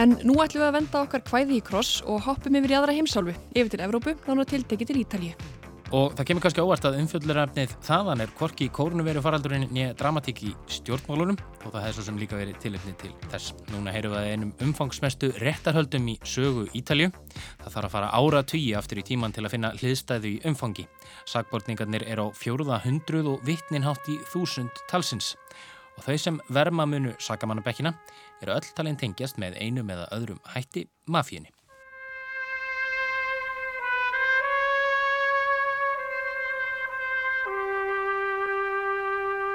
En 0.00 0.14
nú 0.24 0.38
ætlum 0.40 0.62
við 0.62 0.68
að 0.70 0.76
venda 0.78 1.00
okkar 1.04 1.22
hvæði 1.28 1.56
í 1.58 1.62
kross 1.64 1.98
og 2.08 2.22
hoppum 2.24 2.54
yfir 2.56 2.72
í 2.72 2.76
aðra 2.78 2.92
heimsálfu, 2.96 3.34
yfir 3.52 3.68
til 3.74 3.80
Evrópu, 3.84 4.14
þannig 4.24 4.46
að 4.46 4.52
tiltekið 4.54 4.88
til 4.88 5.00
Ítalíu. 5.02 5.48
Og 5.90 6.14
það 6.14 6.28
kemur 6.28 6.44
kannski 6.44 6.62
óvart 6.62 6.86
að 6.86 6.96
umfjöldurarfnið 7.02 7.74
þaðan 7.84 8.22
er 8.24 8.32
korki 8.38 8.68
í 8.68 8.72
kórnuveru 8.72 9.20
faraldurinn 9.20 9.66
nýja 9.74 9.96
dramatík 9.98 10.40
í 10.46 10.52
stjórnmálunum 10.70 11.36
og 11.36 11.66
það 11.66 11.82
hefði 11.82 11.96
svo 11.96 12.04
sem 12.06 12.20
líka 12.22 12.38
verið 12.38 12.60
tilöfnið 12.62 12.96
til 13.02 13.10
þess. 13.26 13.50
Núna 13.74 13.92
heyrum 13.92 14.14
við 14.14 14.20
að 14.20 14.28
einum 14.30 14.54
umfangsmestu 14.68 15.32
réttarhöldum 15.42 16.06
í 16.12 16.16
sögu 16.22 16.68
Ítalju. 16.78 17.10
Það 17.64 17.74
þarf 17.74 17.90
að 17.90 17.96
fara 17.96 18.12
ára 18.14 18.44
tugi 18.54 18.70
aftur 18.78 19.02
í 19.02 19.06
tíman 19.10 19.34
til 19.34 19.44
að 19.44 19.56
finna 19.56 19.72
hliðstæðu 19.82 20.30
í 20.30 20.40
umfangi. 20.48 20.86
Sagbortningarnir 21.28 22.06
er 22.06 22.22
á 22.22 22.26
fjóruða 22.38 22.80
hundruð 22.86 23.34
og 23.34 23.44
vittninhátt 23.50 24.08
í 24.14 24.16
þúsund 24.30 24.86
talsins 24.88 25.34
og 26.00 26.06
þau 26.06 26.16
sem 26.22 26.40
verma 26.48 26.86
munu 26.88 27.12
sakamannabekkina 27.20 27.92
eru 28.42 28.56
öll 28.56 28.68
talinn 28.76 28.98
tengjast 29.00 29.38
með 29.40 29.56
einum 29.60 29.90
eða 29.92 30.08
öðrum 30.16 30.40
hætti 30.54 30.86
mafíunni. 31.06 31.52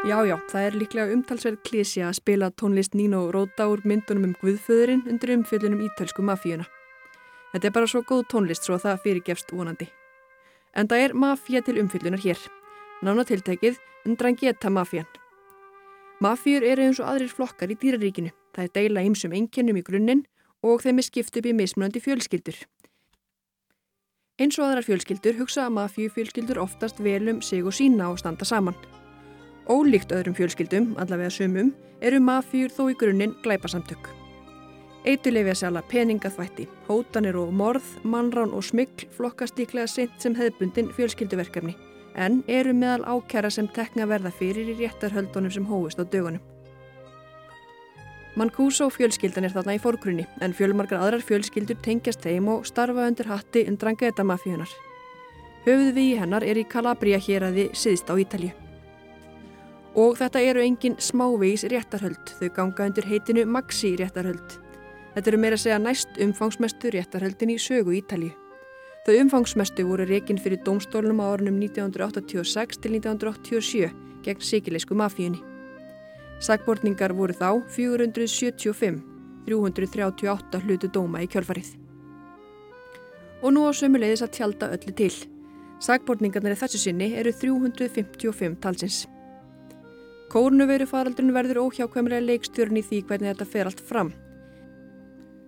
Já, 0.05 0.19
já, 0.21 0.35
það 0.51 0.63
er 0.67 0.75
líklega 0.77 1.13
umtalsverð 1.15 1.63
klísi 1.65 2.03
að 2.05 2.19
spila 2.19 2.51
tónlist 2.53 2.93
Nino 2.93 3.23
Róta 3.33 3.65
úr 3.71 3.81
myndunum 3.89 4.27
um 4.27 4.35
Guðföðurinn 4.37 5.01
undir 5.09 5.33
umfjöldunum 5.33 5.81
ítölsku 5.87 6.21
mafíuna. 6.21 6.67
Þetta 7.55 7.71
er 7.71 7.73
bara 7.73 7.89
svo 7.89 8.03
góð 8.05 8.21
tónlist 8.29 8.67
svo 8.67 8.77
að 8.77 8.85
það 8.85 9.01
fyrirgefst 9.07 9.53
vonandi. 9.55 9.89
En 10.77 10.85
það 10.91 11.07
er 11.07 11.17
mafía 11.17 11.63
til 11.65 11.79
umfjöldunar 11.81 12.21
hér. 12.21 12.37
Nánatiltækið 13.01 13.81
Undrangieta 14.05 14.69
mafían. 14.69 15.09
Mafíur 16.23 16.63
eru 16.63 16.85
eins 16.85 17.01
og 17.03 17.09
aðrir 17.11 17.31
flokkar 17.33 17.71
í 17.73 17.75
dýraríkinu. 17.75 18.31
Það 18.55 18.63
er 18.63 18.73
deila 18.77 19.03
ymsum 19.03 19.33
einkennum 19.35 19.79
í 19.81 19.83
grunninn 19.83 20.23
og 20.63 20.83
þeim 20.85 21.01
er 21.01 21.07
skipt 21.09 21.35
upp 21.35 21.47
í 21.49 21.53
mismunandi 21.53 21.99
fjölskyldur. 21.99 22.55
Eins 24.39 24.59
og 24.59 24.67
aðrar 24.67 24.87
fjölskyldur 24.87 25.35
hugsa 25.39 25.65
að 25.65 25.75
mafíufjölskyldur 25.75 26.59
oftast 26.63 27.01
velum 27.03 27.41
sig 27.43 27.63
og 27.67 27.75
sína 27.75 28.07
og 28.11 28.19
standa 28.19 28.47
saman. 28.47 28.77
Ólíkt 29.67 30.13
öðrum 30.15 30.35
fjölskyldum, 30.37 30.93
allavega 31.01 31.33
sumum, 31.33 31.73
eru 31.99 32.21
mafíur 32.23 32.71
þó 32.71 32.85
í 32.91 32.95
grunninn 32.99 33.35
glæpasamtök. 33.43 34.07
Eitulefja 35.05 35.55
sjálfa 35.59 35.83
peningaþvætti, 35.91 36.67
hótanir 36.87 37.35
og 37.39 37.51
morð, 37.53 37.91
mannrán 38.03 38.55
og 38.55 38.63
smyggl 38.63 39.09
flokkast 39.17 39.59
líklega 39.59 39.87
sent 39.91 40.15
sem 40.23 40.37
hefðbundin 40.37 40.93
fjölskylduverkefni 40.95 41.75
en 42.15 42.43
eru 42.47 42.73
meðal 42.73 43.03
ákjara 43.05 43.51
sem 43.51 43.67
tekna 43.67 44.07
verða 44.07 44.31
fyrir 44.31 44.71
í 44.71 44.77
réttarhöldunum 44.79 45.51
sem 45.51 45.65
hóist 45.67 45.99
á 45.99 46.03
dögunum. 46.03 46.41
Mancuso 48.35 48.89
fjölskyldan 48.91 49.47
er 49.47 49.53
þarna 49.55 49.77
í 49.77 49.79
fórgrunni 49.79 50.25
en 50.43 50.55
fjölmarkar 50.55 50.99
aðrar 50.99 51.23
fjölskyldur 51.23 51.77
tengjast 51.83 52.25
þeim 52.25 52.49
og 52.51 52.65
starfa 52.67 53.07
undir 53.07 53.29
hatti 53.31 53.63
undrangaeta 53.69 54.25
mafíunar. 54.27 54.71
Höfuð 55.63 55.93
við 55.95 56.01
í 56.03 56.17
hennar 56.19 56.43
er 56.43 56.59
í 56.59 56.65
Calabria 56.67 57.17
hér 57.17 57.47
að 57.47 57.61
þið 57.61 57.79
siðst 57.79 58.11
á 58.11 58.13
Ítalju. 58.19 58.51
Og 59.95 60.19
þetta 60.19 60.43
eru 60.43 60.65
engin 60.65 60.97
smávegis 60.99 61.63
réttarhöld, 61.71 62.35
þau 62.35 62.49
ganga 62.57 62.89
undir 62.89 63.07
heitinu 63.07 63.45
Maxi 63.47 63.95
réttarhöld. 63.95 64.59
Þetta 65.15 65.31
eru 65.31 65.39
meira 65.39 65.55
að 65.55 65.63
segja 65.63 65.79
næst 65.79 66.19
umfangsmestu 66.19 66.91
réttarhöldin 66.91 67.55
í 67.55 67.61
sögu 67.61 67.95
Ítalju. 67.95 68.44
Þau 69.05 69.19
umfangsmestu 69.21 69.83
voru 69.85 70.05
reygin 70.09 70.39
fyrir 70.41 70.63
dómstólunum 70.65 71.19
á 71.21 71.29
árunum 71.29 71.59
1986 71.61 72.79
til 72.81 72.95
1987 72.97 73.91
gegn 74.25 74.41
sikileisku 74.41 74.97
mafíunni. 74.97 75.43
Sagbortningar 76.41 77.13
voru 77.13 77.35
þá 77.37 77.61
475, 77.69 78.97
338 79.45 80.63
hlutu 80.65 80.89
dóma 80.89 81.21
í 81.21 81.29
kjölfarið. 81.29 81.69
Og 83.45 83.53
nú 83.53 83.69
á 83.69 83.71
sömulegis 83.77 84.25
að 84.25 84.33
tjálta 84.39 84.73
öllu 84.73 84.97
til. 84.97 85.13
Sagbortningarnir 85.85 86.57
í 86.57 86.61
þessu 86.63 86.81
sinni 86.81 87.13
eru 87.13 87.29
355 87.29 88.57
talsins. 88.57 89.03
Kórnuveru 90.33 90.89
faraldurinn 90.89 91.35
verður 91.35 91.67
óhjákvæmlega 91.67 92.25
leikstjórn 92.25 92.81
í 92.81 92.87
því 92.89 93.05
hvernig 93.05 93.35
þetta 93.35 93.53
fer 93.53 93.69
allt 93.69 93.85
fram. 93.85 94.15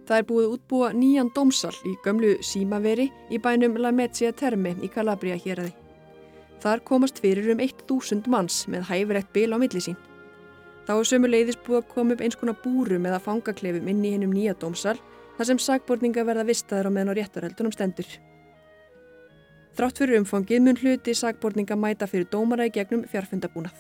Það 0.08 0.22
er 0.22 0.28
búið 0.28 0.52
útbúa 0.56 0.90
nýjan 0.96 1.30
dómsal 1.36 1.74
í 1.84 1.98
gömlu 2.06 2.38
símaveri 2.40 3.10
í 3.28 3.40
bænum 3.44 3.76
La 3.84 3.92
Mezzia 3.92 4.32
Terme 4.32 4.72
í 4.80 4.88
Calabria 4.88 5.36
hér 5.36 5.66
aði. 5.66 5.74
Þar 6.64 6.84
komast 6.88 7.20
fyrir 7.20 7.50
um 7.52 7.60
1000 7.60 8.30
manns 8.32 8.62
með 8.72 8.88
hæfrekt 8.88 9.34
bil 9.36 9.52
á 9.52 9.60
milli 9.60 9.84
sín. 9.84 9.98
Þá 10.88 10.94
er 10.96 11.10
sömu 11.10 11.28
leiðis 11.28 11.60
búið 11.60 11.82
að 11.82 11.92
koma 11.92 12.16
upp 12.16 12.24
eins 12.24 12.40
konar 12.40 12.56
búrum 12.64 13.10
eða 13.10 13.20
fangaklefum 13.20 13.92
inn 13.92 14.06
í 14.08 14.14
hennum 14.16 14.32
nýja 14.32 14.56
dómsal 14.56 14.96
þar 15.36 15.52
sem 15.52 15.60
sagbortninga 15.60 16.24
verða 16.24 16.48
vistaður 16.48 16.88
á 16.88 16.92
meðan 16.96 17.12
á 17.12 17.18
réttarhaldunum 17.20 17.76
stendur. 17.76 18.08
Þrátt 19.76 20.00
fyrir 20.00 20.22
umfangið 20.24 20.64
mun 20.64 20.80
hluti 20.80 21.20
sagbortninga 21.20 21.76
mæta 21.76 22.08
fyrir 22.08 22.32
dómara 22.32 22.72
í 22.72 22.72
gegnum 22.72 23.04
fjarfundabúnað. 23.12 23.76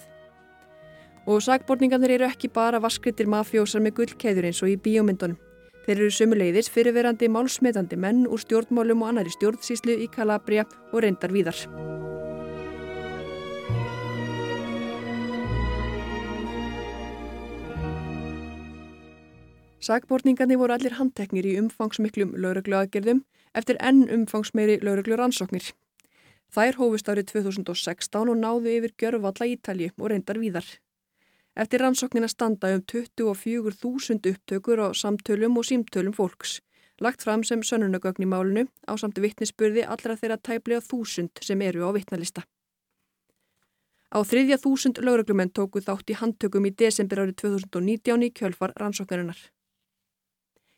Og 1.23 1.39
sagbortningarnir 1.41 2.19
eru 2.19 2.27
ekki 2.27 2.51
bara 2.51 2.83
vaskritir 2.83 3.31
mafjósar 3.31 3.81
með 3.81 4.01
gullkeður 4.01 4.51
eins 4.51 4.61
og 4.61 4.75
í 4.75 4.77
bíómyndunum. 4.77 5.46
Þeir 5.87 6.01
eru 6.01 6.11
sömuleiðis 6.11 6.67
fyrirverandi 6.67 7.29
málsmetandi 7.31 7.95
menn 7.95 8.25
úr 8.27 8.41
stjórnmálum 8.43 9.05
og 9.05 9.07
annari 9.07 9.31
stjórnsíslu 9.31 9.93
í 10.03 10.09
Kalabria 10.11 10.65
og 10.91 10.99
reyndar 11.05 11.31
víðar. 11.31 11.61
Sagbortningarnir 19.79 20.59
voru 20.59 20.75
allir 20.75 20.97
handteknir 20.97 21.47
í 21.47 21.53
umfangsmiklum 21.61 22.33
laurugluaðgerðum 22.35 23.21
eftir 23.55 23.79
enn 23.79 24.09
umfangsmeiri 24.11 24.81
lauruglu 24.83 25.15
rannsóknir. 25.15 25.69
Þær 26.51 26.81
hófust 26.81 27.07
árið 27.07 27.31
2016 27.31 28.33
og 28.33 28.35
náðu 28.43 28.75
yfir 28.75 28.95
gjörfalla 28.99 29.47
Ítalji 29.53 29.93
og 29.95 30.11
reyndar 30.11 30.43
víðar. 30.43 30.67
Eftir 31.57 31.81
rannsóknina 31.81 32.27
standa 32.27 32.67
um 32.75 32.81
24.000 32.91 34.29
upptökur 34.29 34.77
á 34.77 34.87
samtölum 34.93 35.57
og 35.57 35.65
símtölum 35.65 36.13
fólks, 36.13 36.61
lagt 37.01 37.23
fram 37.25 37.43
sem 37.43 37.63
sönnunagögn 37.65 38.21
í 38.21 38.27
málunu 38.29 38.67
á 38.85 38.93
samt 38.93 39.17
vittnisspurði 39.17 39.87
allra 39.89 40.13
þeirra 40.19 40.37
tæplega 40.37 40.85
þúsund 40.85 41.41
sem 41.41 41.61
eru 41.65 41.81
á 41.81 41.89
vittnalista. 41.97 42.43
Á 44.13 44.21
þriðja 44.21 44.59
þúsund 44.61 45.01
lauruglumenn 45.01 45.49
tóku 45.49 45.81
þátt 45.81 46.13
í 46.13 46.17
handtökum 46.19 46.67
í 46.69 46.71
desember 46.77 47.23
árið 47.23 47.39
2019 47.41 48.25
í 48.27 48.29
kjölfar 48.37 48.73
rannsóknarinnar. 48.77 49.39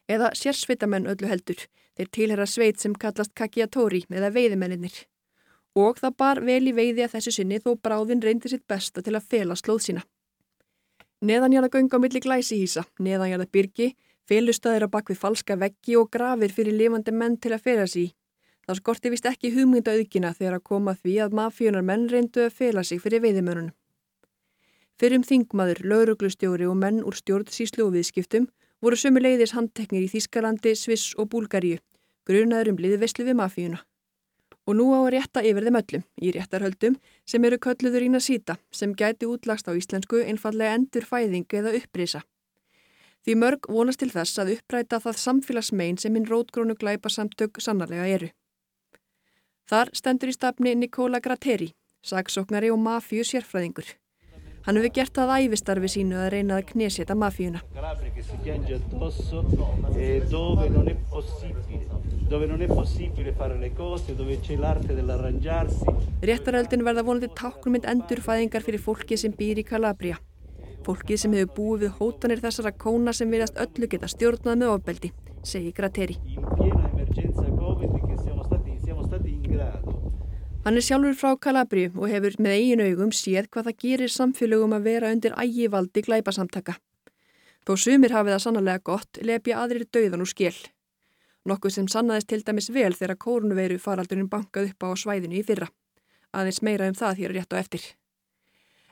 Eða 0.07 0.29
sérsveitamenn 0.33 1.09
öllu 1.11 1.27
heldur, 1.27 1.59
þeir 1.99 2.09
tilhera 2.15 2.45
sveit 2.47 2.79
sem 2.79 2.95
kallast 2.95 3.35
kakiatóri 3.35 4.05
eða 4.09 4.31
veiðimenninir. 4.31 4.95
Og 5.75 5.99
það 5.99 6.15
bar 6.23 6.41
vel 6.41 6.63
í 6.71 6.73
veiði 6.73 7.03
að 7.03 7.17
þessu 7.17 7.35
sinni 7.35 7.59
þó 7.59 7.75
bráðin 7.75 8.23
reyndi 8.23 8.49
sitt 8.49 8.65
besta 8.67 9.03
til 9.03 9.17
að 9.19 9.27
fela 9.27 9.59
slóð 9.59 9.83
sína. 9.89 10.05
Neðanjarða 11.19 11.67
göng 11.73 11.89
á 11.91 11.99
milli 11.99 12.19
glæsihísa, 12.23 12.86
neðanjarða 13.03 13.49
byrgi, 13.51 13.89
felustæðir 14.23 14.86
á 14.88 14.93
bakvið 14.93 15.17
falska 15.19 15.58
veggi 15.60 15.97
og 15.99 16.08
grafir 16.13 16.53
fyrir 16.55 16.77
lifandi 16.79 17.12
menn 17.12 17.36
til 17.36 17.51
að 17.51 17.65
fela 17.65 17.88
sig. 17.91 18.13
Það 18.63 18.79
skorti 18.79 19.12
vist 19.12 19.27
ekki 19.27 19.51
hugmynda 19.51 19.97
auðkina 19.97 20.32
þegar 20.38 20.60
að 20.60 20.65
koma 20.71 20.93
því 20.95 21.17
að 21.25 21.36
mafíunar 21.41 21.84
menn 21.84 22.08
reyndu 22.08 22.45
að 22.45 22.55
fela 22.62 22.86
sig 22.88 23.03
fyrir 23.03 23.25
veiðimörunum. 23.25 23.75
Fyrir 24.99 25.19
um 25.19 25.27
þingmaður, 25.27 25.84
lauruglustjóri 25.91 26.71
og 26.71 26.79
menn 26.79 27.03
úr 27.03 27.19
stjórnsíslu 27.19 27.84
og 27.89 27.93
viðskiptum 27.97 28.47
voru 28.79 28.95
sömu 28.95 29.19
leiðis 29.19 29.58
handteknir 29.58 30.08
í 30.08 30.12
Þískalandi, 30.12 30.75
Sviss 30.75 31.12
og 31.19 31.34
Búlgaríu, 31.34 31.84
grunaður 32.23 32.75
um 32.75 32.84
liðveslu 32.84 33.27
við 33.27 33.39
mafíuna 33.43 33.84
og 34.69 34.77
nú 34.77 34.91
á 34.93 35.01
að 35.01 35.12
rétta 35.15 35.41
yfir 35.41 35.65
þeim 35.65 35.77
öllum 35.79 36.03
í 36.21 36.32
réttarhöldum 36.36 36.97
sem 37.25 37.45
eru 37.47 37.58
kölluður 37.58 38.05
ína 38.05 38.19
síta 38.21 38.60
sem 38.69 38.93
gæti 38.93 39.25
útlagst 39.25 39.65
á 39.65 39.73
íslensku 39.73 40.21
einfallega 40.21 40.75
endur 40.77 41.08
fæðingu 41.10 41.58
eða 41.58 41.73
upprýsa. 41.79 42.21
Því 43.25 43.36
mörg 43.41 43.65
vonast 43.67 43.99
til 44.03 44.12
þess 44.13 44.38
að 44.39 44.53
uppræta 44.58 44.99
það 45.01 45.23
samfélagsmein 45.23 45.97
sem 45.97 46.13
hinn 46.15 46.29
rótgrónu 46.29 46.77
glæpa 46.77 47.10
samtök 47.10 47.58
sannarlega 47.60 48.05
eru. 48.08 48.29
Þar 49.69 49.89
stendur 49.97 50.29
í 50.29 50.38
stafni 50.38 50.75
Nikola 50.77 51.19
Gratteri, 51.19 51.73
sagsóknari 52.05 52.69
og 52.69 52.79
mafíu 52.86 53.25
sérfræðingur. 53.25 53.89
Hann 54.65 54.78
hefur 54.78 54.91
gert 54.93 55.15
það 55.15 55.34
æfistarfi 55.45 55.89
sínu 55.93 56.17
að 56.19 56.32
reyna 56.36 56.58
að 56.60 56.65
kneseta 56.74 57.15
mafíuna. 57.15 57.62
Réttaröldin 66.30 66.86
verða 66.86 67.06
vonandi 67.08 67.30
táknumind 67.39 67.88
endurfæðingar 67.89 68.65
fyrir 68.65 68.84
fólki 68.84 69.17
sem 69.17 69.34
býr 69.39 69.63
í 69.63 69.67
Calabria. 69.72 70.19
Fólkið 70.86 71.24
sem 71.24 71.34
hefur 71.38 71.56
búið 71.56 71.86
við 71.86 71.95
hótanir 72.00 72.43
þessara 72.43 72.76
kóna 72.86 73.15
sem 73.15 73.32
viðast 73.32 73.60
öllu 73.63 73.89
geta 73.91 74.12
stjórnað 74.12 74.62
með 74.62 74.76
ofbeldi, 74.76 75.13
segi 75.43 75.74
Gratteri. 75.76 76.19
Hann 80.69 80.77
er 80.77 80.86
sjálfur 80.86 81.15
frá 81.17 81.32
Calabria 81.41 81.89
og 81.97 82.12
hefur 82.13 82.36
með 82.45 82.51
eigin 82.53 82.82
augum 82.86 83.10
séð 83.10 83.47
hvað 83.49 83.71
það 83.71 83.79
gerir 83.82 84.12
samfélögum 84.13 84.75
að 84.77 84.84
vera 84.86 85.10
undir 85.10 85.34
ægivaldi 85.34 86.03
glæpasamtaka. 86.05 86.75
Þó 87.65 87.71
sumir 87.73 88.13
hafið 88.13 88.36
það 88.36 88.43
sannlega 88.43 88.84
gott, 88.86 89.17
lefja 89.25 89.63
aðrir 89.63 89.88
döðan 89.89 90.21
úr 90.21 90.29
skell 90.29 90.60
nokkuð 91.49 91.73
sem 91.73 91.88
sannaðist 91.89 92.29
til 92.29 92.43
dæmis 92.45 92.69
vel 92.69 92.93
þegar 92.93 93.17
kórnuveiru 93.25 93.79
faraldurinn 93.82 94.29
bankað 94.29 94.69
upp 94.69 94.86
á 94.86 94.89
svæðinu 94.93 95.39
í 95.39 95.43
fyrra. 95.49 95.71
Aðeins 96.38 96.62
meira 96.62 96.89
um 96.89 96.97
það 97.01 97.23
hér 97.23 97.36
rétt 97.39 97.58
á 97.58 97.62
eftir. 97.63 97.84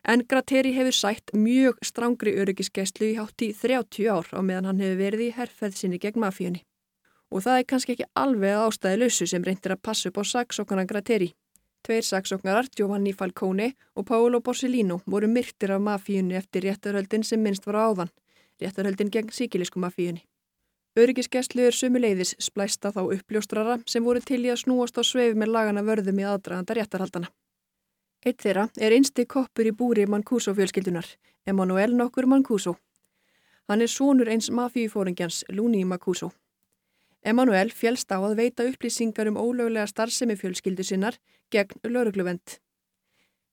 En 0.01 0.23
Gratteri 0.25 0.73
hefur 0.73 0.95
sætt 0.95 1.33
mjög 1.33 1.77
strángri 1.85 2.33
öryggisgæslu 2.41 3.11
í 3.11 3.17
hátt 3.21 3.43
í 3.43 3.53
30 3.53 4.09
ár 4.09 4.33
á 4.33 4.41
meðan 4.41 4.71
hann 4.71 4.81
hefur 4.81 5.01
verið 5.05 5.27
í 5.27 5.33
herrferð 5.37 5.77
sinni 5.77 6.01
gegn 6.01 6.23
mafíunni. 6.23 6.63
Og 7.29 7.43
það 7.43 7.59
er 7.59 7.67
kannski 7.69 7.93
ekki 7.93 8.13
alveg 8.15 8.61
ástæði 8.65 9.03
lausu 9.03 9.27
sem 9.27 9.43
reyndir 9.43 9.75
að 9.75 9.83
passa 9.83 10.09
upp 10.09 10.17
á 10.17 10.23
saksóknarna 10.25 10.87
Gratteri. 10.87 11.35
Tveir 11.87 12.03
saksóknarar, 12.03 12.65
Giovanni 12.77 13.13
Falcone 13.13 13.71
og 13.95 14.05
Paolo 14.05 14.41
Borsellino, 14.41 14.99
voru 15.07 15.27
myrktir 15.27 15.71
af 15.71 15.79
mafíunni 15.79 16.35
eftir 16.35 16.65
réttarhöldin 16.65 17.23
sem 17.23 17.39
minnst 17.39 17.67
var 17.67 17.77
áðan. 17.79 18.09
Réttarhöldin 18.59 19.11
gegn 19.13 19.31
síkilisku 19.31 19.79
mafíunni. 19.79 20.25
Öryggisgæslu 20.99 21.63
er 21.63 21.77
sumuleiðis 21.77 22.33
splæsta 22.43 22.91
þá 22.91 22.99
uppljóstrara 23.15 23.77
sem 23.87 24.03
voru 24.03 24.19
til 24.19 24.41
í 24.43 24.51
að 24.51 24.65
snúast 24.65 24.99
á 24.99 25.03
sveif 25.07 25.39
með 25.39 25.53
lagana 25.55 25.85
vörðum 25.87 26.19
í 26.19 26.25
aðdraganda 26.27 26.75
réttarhaldana. 26.75 27.31
Eitt 28.25 28.43
þeirra 28.43 28.67
er 28.75 28.91
einsti 28.97 29.23
koppur 29.25 29.71
í 29.71 29.71
búri 29.71 30.03
Mancuso 30.11 30.51
fjölskyldunar, 30.57 31.07
Emanuel 31.47 31.95
nokkur 31.95 32.27
Mancuso. 32.27 32.75
Hann 33.69 33.81
er 33.81 33.87
sónur 33.87 34.27
eins 34.27 34.51
mafíufóringjans 34.51 35.45
Luni 35.55 35.85
Mancuso. 35.85 36.33
Emanuel 37.25 37.71
fjælst 37.73 38.11
á 38.13 38.17
að 38.21 38.37
veita 38.37 38.65
upplýsingar 38.67 39.27
um 39.31 39.39
ólöglega 39.41 39.87
starfsemi 39.89 40.37
fjölskyldu 40.37 40.83
sinnar 40.85 41.17
gegn 41.51 41.81
laurugluvend. 41.83 42.59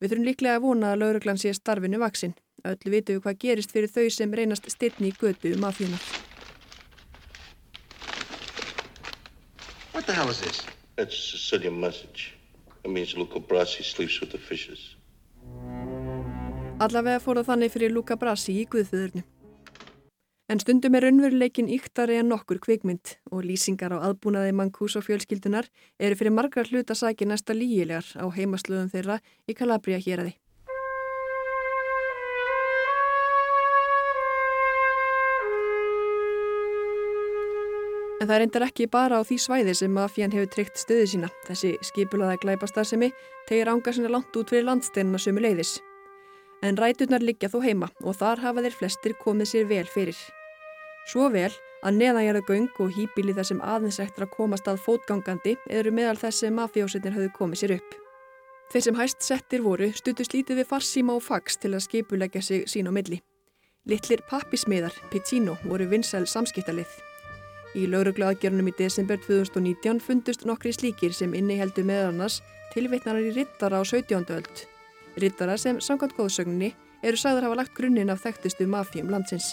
Við 0.00 0.11
þurfum 0.11 0.29
líklega 0.29 0.59
að 0.59 0.64
vona 0.66 0.92
að 0.92 1.00
lauruglan 1.00 1.40
sé 1.40 1.55
starfinu 1.55 1.98
vaksinn. 2.03 2.35
Öllu 2.64 2.92
vitum 2.92 3.16
við 3.16 3.24
hvað 3.24 3.40
gerist 3.40 3.72
fyrir 3.72 3.90
þau 3.90 4.09
sem 4.11 4.33
reynast 4.35 4.68
styrni 4.70 5.11
í 5.11 5.16
götu 5.16 5.55
mafíunar. 5.61 6.03
What 9.94 10.07
the 10.07 10.12
hell 10.12 10.31
is 10.31 10.40
this? 10.40 10.66
It's 10.98 11.16
a 11.16 11.38
Sicilian 11.38 11.81
message. 11.81 12.35
It 12.85 12.90
means 12.90 13.16
Luca 13.16 13.40
Brasi 13.40 13.83
sleeps 13.83 14.20
with 14.20 14.31
the 14.33 14.38
fishes. 14.38 14.96
Allavega 16.85 17.20
fór 17.22 17.40
það 17.40 17.48
þannig 17.53 17.72
fyrir 17.72 17.94
Luca 17.94 18.16
Brasi 18.18 18.59
í 18.61 18.66
Guðföðurnu. 18.68 19.22
En 20.44 20.61
stundum 20.61 20.92
er 20.98 21.07
raunveruleikin 21.07 21.70
yktari 21.72 22.18
en 22.20 22.28
nokkur 22.28 22.59
kvikmynd 22.61 23.14
og 23.33 23.46
lýsingar 23.48 23.94
á 23.96 23.98
aðbúnaði 24.11 24.52
Mancuso 24.52 25.00
fjölskyldunar 25.00 25.70
eru 25.96 26.18
fyrir 26.20 26.37
margar 26.37 26.68
hlutasæki 26.68 27.24
næsta 27.24 27.57
lígilegar 27.57 28.04
á 28.20 28.28
heimaslöðum 28.28 28.92
þeirra 28.92 29.22
í 29.48 29.57
Calabria 29.57 29.96
hér 30.04 30.26
aði. 30.26 30.35
En 38.20 38.28
það 38.28 38.38
reyndar 38.40 38.68
ekki 38.68 38.90
bara 38.92 39.16
á 39.20 39.22
því 39.24 39.40
svæði 39.40 39.72
sem 39.80 39.96
mafían 39.96 40.33
hefur 40.33 40.52
tryggt 40.52 40.78
stöðu 40.80 41.09
sína. 41.09 41.33
Þessi 41.48 41.74
skipulaða 41.88 42.37
glæpastar 42.44 42.88
tegir 43.48 43.68
ánga 43.68 43.92
sinna 43.92 44.12
langt 44.12 44.37
út 44.37 44.48
fyrir 44.52 44.64
landsteinuna 44.68 45.18
sömu 45.18 45.40
leiðis. 45.40 45.80
En 46.64 46.76
ræturnar 46.76 47.20
liggja 47.20 47.48
þó 47.52 47.61
heima 47.61 47.90
og 48.00 48.16
þar 48.16 48.40
hafa 48.40 48.64
þeir 48.64 48.78
flestir 48.80 49.20
komið 49.20 49.50
sér 49.50 49.68
vel 49.68 49.85
fyrir. 49.85 50.16
Svo 51.10 51.28
vel 51.32 51.50
að 51.84 51.98
neðanjara 51.98 52.40
göng 52.48 52.70
og 52.80 52.94
hýbíli 52.96 53.34
þessum 53.36 53.60
aðeins 53.60 54.00
eftir 54.00 54.24
að 54.24 54.32
komast 54.38 54.68
að 54.70 54.80
fótgangandi 54.86 55.56
eru 55.68 55.92
meðal 55.92 56.16
þess 56.16 56.44
sem 56.44 56.56
mafíósetnir 56.56 57.12
hafðu 57.12 57.32
komið 57.36 57.60
sér 57.60 57.74
upp. 57.76 57.96
Þeir 58.72 58.84
sem 58.86 58.96
hæst 58.98 59.22
settir 59.22 59.62
voru 59.62 59.90
stutust 59.92 60.32
lítið 60.32 60.62
við 60.62 60.70
farsíma 60.70 61.14
og 61.14 61.22
fax 61.22 61.58
til 61.60 61.74
að 61.74 61.84
skipulegja 61.84 62.42
sig 62.42 62.64
sín 62.72 62.88
á 62.88 62.92
milli. 62.96 63.20
Littlir 63.84 64.22
pappismiðar, 64.30 64.94
Pizzino, 65.12 65.58
voru 65.68 65.84
vinsæl 65.90 66.24
samskiptalið. 66.24 66.88
Í 67.76 67.84
lauruglaðgjörnum 67.90 68.70
í 68.70 68.74
desember 68.78 69.18
2019 69.20 70.00
fundust 70.00 70.46
nokkri 70.48 70.72
slíkir 70.72 71.12
sem 71.12 71.34
inniheldu 71.36 71.84
með 71.84 72.08
annars 72.12 72.38
tilvittnarar 72.72 73.28
í 73.28 73.34
rittara 73.36 73.82
á 73.82 73.84
17. 73.84 74.24
öld. 74.32 74.64
Rittara 75.20 75.58
sem 75.60 75.82
samkvæmt 75.84 76.16
góðsögninni 76.16 76.72
eru 77.04 77.20
sagðar 77.20 77.50
hafa 77.50 77.60
lagt 77.60 77.76
grunninn 77.76 78.10
af 78.14 78.24
þekktustu 78.24 78.66
mafjum 78.70 79.12
landsins. 79.12 79.52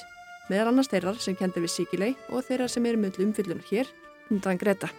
Meðal 0.50 0.72
annars 0.72 0.90
þeirrar 0.92 1.20
sem 1.22 1.38
kendi 1.38 1.62
við 1.64 1.74
síkilei 1.76 2.12
og 2.30 2.46
þeirrar 2.48 2.72
sem 2.72 2.86
eru 2.90 3.00
með 3.02 3.22
umfyllunar 3.26 3.68
hér, 3.70 3.90
undan 4.32 4.60
Greta. 4.60 4.90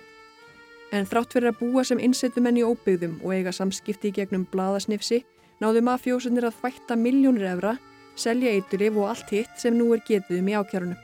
En 0.93 1.09
þrátt 1.09 1.33
fyrir 1.33 1.51
að 1.51 1.61
búa 1.63 1.85
sem 1.89 2.01
innsettumenn 2.01 2.61
í 2.61 2.67
óbyggðum 2.67 3.19
og 3.25 3.33
eiga 3.33 3.53
samskipti 3.57 4.11
í 4.11 4.17
gegnum 4.19 4.45
bladasnifsi, 4.53 5.23
náðu 5.63 5.83
mafjósunir 5.89 6.47
að 6.49 6.59
þvætta 6.61 6.99
miljónir 7.01 7.49
efra, 7.55 7.79
selja 8.15 8.53
eiturif 8.53 8.99
og 9.01 9.09
allt 9.15 9.33
hitt 9.33 9.57
sem 9.59 9.75
nú 9.77 9.89
er 9.97 10.05
getið 10.07 10.43
um 10.43 10.53
í 10.53 10.57
ákjárunum. 10.61 11.01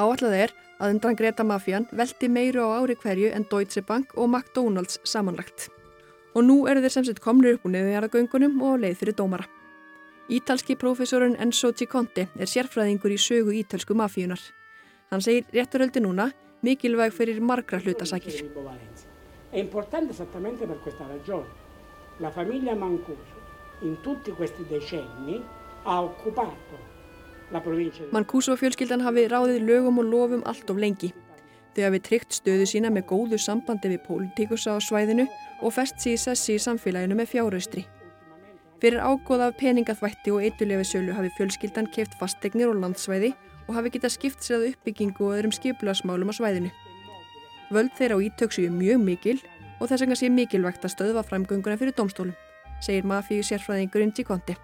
Áallad 0.00 0.36
er 0.38 0.54
að 0.80 0.94
undan 0.94 1.18
Greta 1.18 1.44
Mafían 1.44 1.86
velti 1.92 2.30
meiru 2.32 2.64
á 2.64 2.80
ári 2.80 2.96
hverju 2.96 3.30
en 3.36 3.44
Deutsche 3.50 3.84
Bank 3.84 4.16
og 4.16 4.30
McDonalds 4.30 4.98
samanlagt. 5.04 5.68
Og 6.34 6.46
nú 6.46 6.62
eru 6.70 6.80
þeir 6.80 6.96
sem 6.96 7.08
sett 7.08 7.20
komnir 7.20 7.58
upp 7.58 7.66
úr 7.68 7.74
neðjaragöngunum 7.76 8.60
og 8.64 8.80
leið 8.80 9.00
fyrir 9.02 9.18
dómara. 9.18 9.48
Ítalski 10.30 10.76
profesorun 10.76 11.34
Enzo 11.42 11.72
Ciconte 11.74 12.28
er 12.38 12.46
sérfræðingur 12.46 13.10
í 13.10 13.16
sögu 13.18 13.50
ítölsku 13.50 13.96
mafíunar. 13.98 14.38
Hann 15.10 15.24
segir 15.26 15.48
rétturöldi 15.50 15.98
núna 16.04 16.28
mikilvæg 16.62 17.10
fyrir 17.16 17.40
margra 17.40 17.80
hlutasakir. 17.82 18.46
È 19.50 19.58
importante 19.58 20.12
esattamente 20.12 20.66
per 20.66 20.78
questa 20.84 21.08
ragione. 21.08 21.50
La 22.20 22.30
famiglia 22.30 22.76
Mancuso 22.76 23.38
in 23.82 23.96
tutti 24.02 24.30
questi 24.30 24.62
decenni 24.70 25.42
ha 25.82 26.02
occupato 26.02 26.78
Mancuso 28.12 28.54
fjölskyldan 28.54 29.02
hafi 29.02 29.26
ráðið 29.26 29.64
lögum 29.66 29.98
og 29.98 30.04
lofum 30.06 30.42
allt 30.46 30.70
of 30.70 30.78
lengi. 30.78 31.10
Þau 31.74 31.88
hafi 31.88 32.00
tryggt 32.06 32.36
stöðu 32.38 32.66
sína 32.70 32.92
með 32.94 33.08
góðu 33.10 33.38
sambandi 33.42 33.90
við 33.90 34.04
pólitíkusa 34.06 34.74
á 34.74 34.78
svæðinu 34.78 35.26
og 35.58 35.74
fest 35.74 35.98
sér 35.98 36.38
í 36.54 36.62
samfélaginu 36.62 37.18
með 37.18 37.34
fjáraustri. 37.34 37.90
Fyrir 38.80 39.02
ágóð 39.04 39.42
af 39.44 39.56
peningaþvætti 39.60 40.32
og 40.32 40.40
eitthulefi 40.40 40.86
sölu 40.88 41.12
hafi 41.12 41.28
fjölskyldan 41.36 41.88
keft 41.92 42.14
fastegnir 42.16 42.70
og 42.70 42.78
landsvæði 42.80 43.34
og 43.68 43.74
hafi 43.76 43.90
getað 43.92 44.14
skipt 44.14 44.40
sér 44.40 44.56
að 44.56 44.68
uppbyggingu 44.70 45.26
og 45.26 45.34
öðrum 45.36 45.52
skipulasmálum 45.52 46.32
á 46.32 46.34
svæðinu. 46.38 46.70
Völd 47.68 47.92
þeirra 47.98 48.16
á 48.16 48.24
ítöksu 48.24 48.64
er 48.64 48.72
mjög 48.72 49.02
mikil 49.04 49.36
og 49.80 49.90
þess 49.90 50.00
vegna 50.00 50.16
sé 50.16 50.30
mikilvægt 50.32 50.86
að 50.88 50.94
stöðva 50.94 51.24
framgönguna 51.28 51.76
fyrir 51.76 51.92
domstólum. 51.92 52.32
segir 52.80 53.04
mafíu 53.04 53.44
sérfræðingurinn 53.44 54.14
Gikonti. 54.16 54.56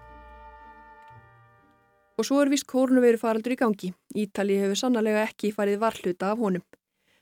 Og 2.17 2.25
svo 2.25 2.39
er 2.41 2.49
vist 2.49 2.65
kórnuveiru 2.65 3.19
faraldur 3.21 3.53
í 3.53 3.59
gangi. 3.61 3.93
Ítali 4.15 4.57
hefur 4.57 4.75
sannlega 4.75 5.27
ekki 5.27 5.53
farið 5.53 5.77
varhluta 5.77 6.31
af 6.31 6.39
honum. 6.39 6.65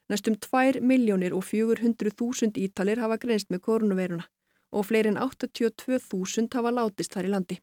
Næstum 0.08 0.40
2 0.40 0.80
miljónir 0.80 1.36
og 1.36 1.44
400.000 1.44 2.56
ítalir 2.56 3.04
hafa 3.04 3.18
greinst 3.20 3.52
með 3.52 3.66
kórnuveiruna 3.68 4.30
og 4.76 4.86
fleirin 4.90 5.18
82.000 5.18 6.52
hafa 6.54 6.74
látist 6.76 7.16
þar 7.16 7.30
í 7.30 7.34
landi. 7.34 7.58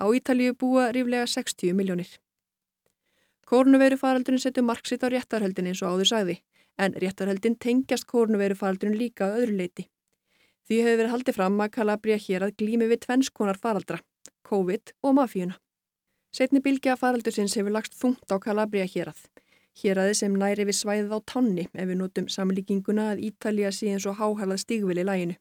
Á 0.00 0.04
Ítalíu 0.16 0.54
búa 0.56 0.88
ríflega 0.94 1.26
60 1.26 1.74
miljónir. 1.76 2.10
Kórnuveirufaraldurinn 3.50 4.42
setur 4.42 4.62
marksitt 4.62 5.02
á 5.02 5.10
réttarhöldin 5.10 5.66
eins 5.72 5.82
og 5.82 5.96
áður 5.96 6.10
sagði, 6.12 6.36
en 6.78 6.94
réttarhöldin 7.02 7.58
tengjast 7.58 8.06
kórnuveirufaraldurinn 8.12 9.00
líka 9.00 9.26
að 9.26 9.42
öðru 9.42 9.56
leiti. 9.58 9.88
Því 10.70 10.78
hefur 10.84 11.00
verið 11.00 11.12
haldið 11.16 11.36
fram 11.36 11.60
að 11.64 11.72
Kalabria 11.74 12.16
hér 12.22 12.46
að 12.46 12.54
glými 12.62 12.86
við 12.92 13.02
tvennskonar 13.04 13.58
faraldra, 13.58 13.98
COVID 14.46 14.94
og 15.02 15.16
mafíuna. 15.18 15.58
Setni 16.30 16.62
bylgja 16.62 16.94
faraldursins 16.96 17.56
hefur 17.58 17.74
lagst 17.74 17.96
þungt 17.98 18.30
á 18.30 18.38
Kalabria 18.38 18.86
hér 18.86 19.10
að. 19.10 19.24
Hér 19.82 19.98
aðeins 19.98 20.22
sem 20.22 20.34
næri 20.38 20.66
við 20.68 20.78
svæðið 20.78 21.14
á 21.16 21.18
tanni 21.32 21.64
ef 21.72 21.86
við 21.90 21.98
notum 21.98 22.28
samlíkinguna 22.30 23.10
að 23.12 23.24
Ítalija 23.30 23.72
sé 23.74 23.90
eins 23.90 24.06
og 24.06 24.20
háhælað 24.22 24.62
stígvili 24.62 25.02
læginu. 25.06 25.34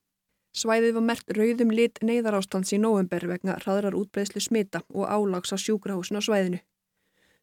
Svæðið 0.49 0.95
var 0.97 1.03
mert 1.05 1.31
rauðum 1.37 1.69
lit 1.69 1.99
neyðarástans 2.01 2.73
í 2.73 2.79
november 2.81 3.21
vegna 3.29 3.59
hraðrar 3.61 3.93
útbreyslu 3.93 4.41
smita 4.41 4.81
og 4.89 5.05
álags 5.05 5.53
á 5.53 5.57
sjúkrahúsin 5.61 6.17
á 6.17 6.25
svæðinu. 6.25 6.59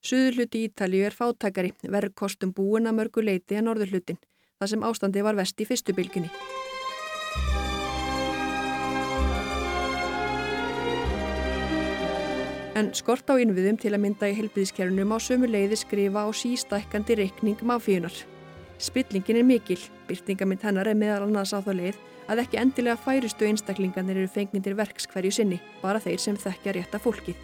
Suðurluti 0.02 0.64
Ítalíu 0.66 1.06
er 1.06 1.14
fáttakari, 1.14 1.70
verð 1.86 2.16
kostum 2.18 2.50
búin 2.52 2.90
að 2.90 2.98
mörgu 2.98 3.22
leiti 3.22 3.54
en 3.54 3.68
norðurlutin, 3.70 4.18
þar 4.58 4.70
sem 4.72 4.86
ástandi 4.86 5.22
var 5.22 5.38
vest 5.38 5.62
í 5.62 5.66
fyrstu 5.68 5.94
bylginni. 5.94 6.30
En 12.76 12.90
skort 12.92 13.30
á 13.30 13.38
innviðum 13.38 13.78
til 13.80 13.94
að 13.94 14.02
mynda 14.02 14.28
í 14.28 14.34
helbiðiskerunum 14.36 15.14
á 15.14 15.18
sömu 15.22 15.48
leiði 15.48 15.78
skrifa 15.78 16.26
á 16.26 16.28
sístækkandi 16.34 17.16
reikning 17.22 17.62
mafíunar. 17.62 18.12
Spillingin 18.82 19.40
er 19.40 19.46
mikil, 19.46 19.78
byrtingamind 20.10 20.66
hennar 20.66 20.90
er 20.90 20.98
meðal 20.98 21.24
annars 21.30 21.54
á 21.56 21.62
þá 21.62 21.72
leið 21.72 22.02
að 22.26 22.42
ekki 22.42 22.60
endilega 22.60 22.96
færustu 23.00 23.46
einstaklingarnir 23.48 24.22
eru 24.22 24.30
fengnindir 24.30 24.76
verks 24.78 25.06
hverju 25.10 25.32
sinni, 25.32 25.60
bara 25.82 26.00
þeir 26.02 26.22
sem 26.22 26.38
þekkja 26.40 26.74
rétta 26.76 27.00
fólkið. 27.02 27.36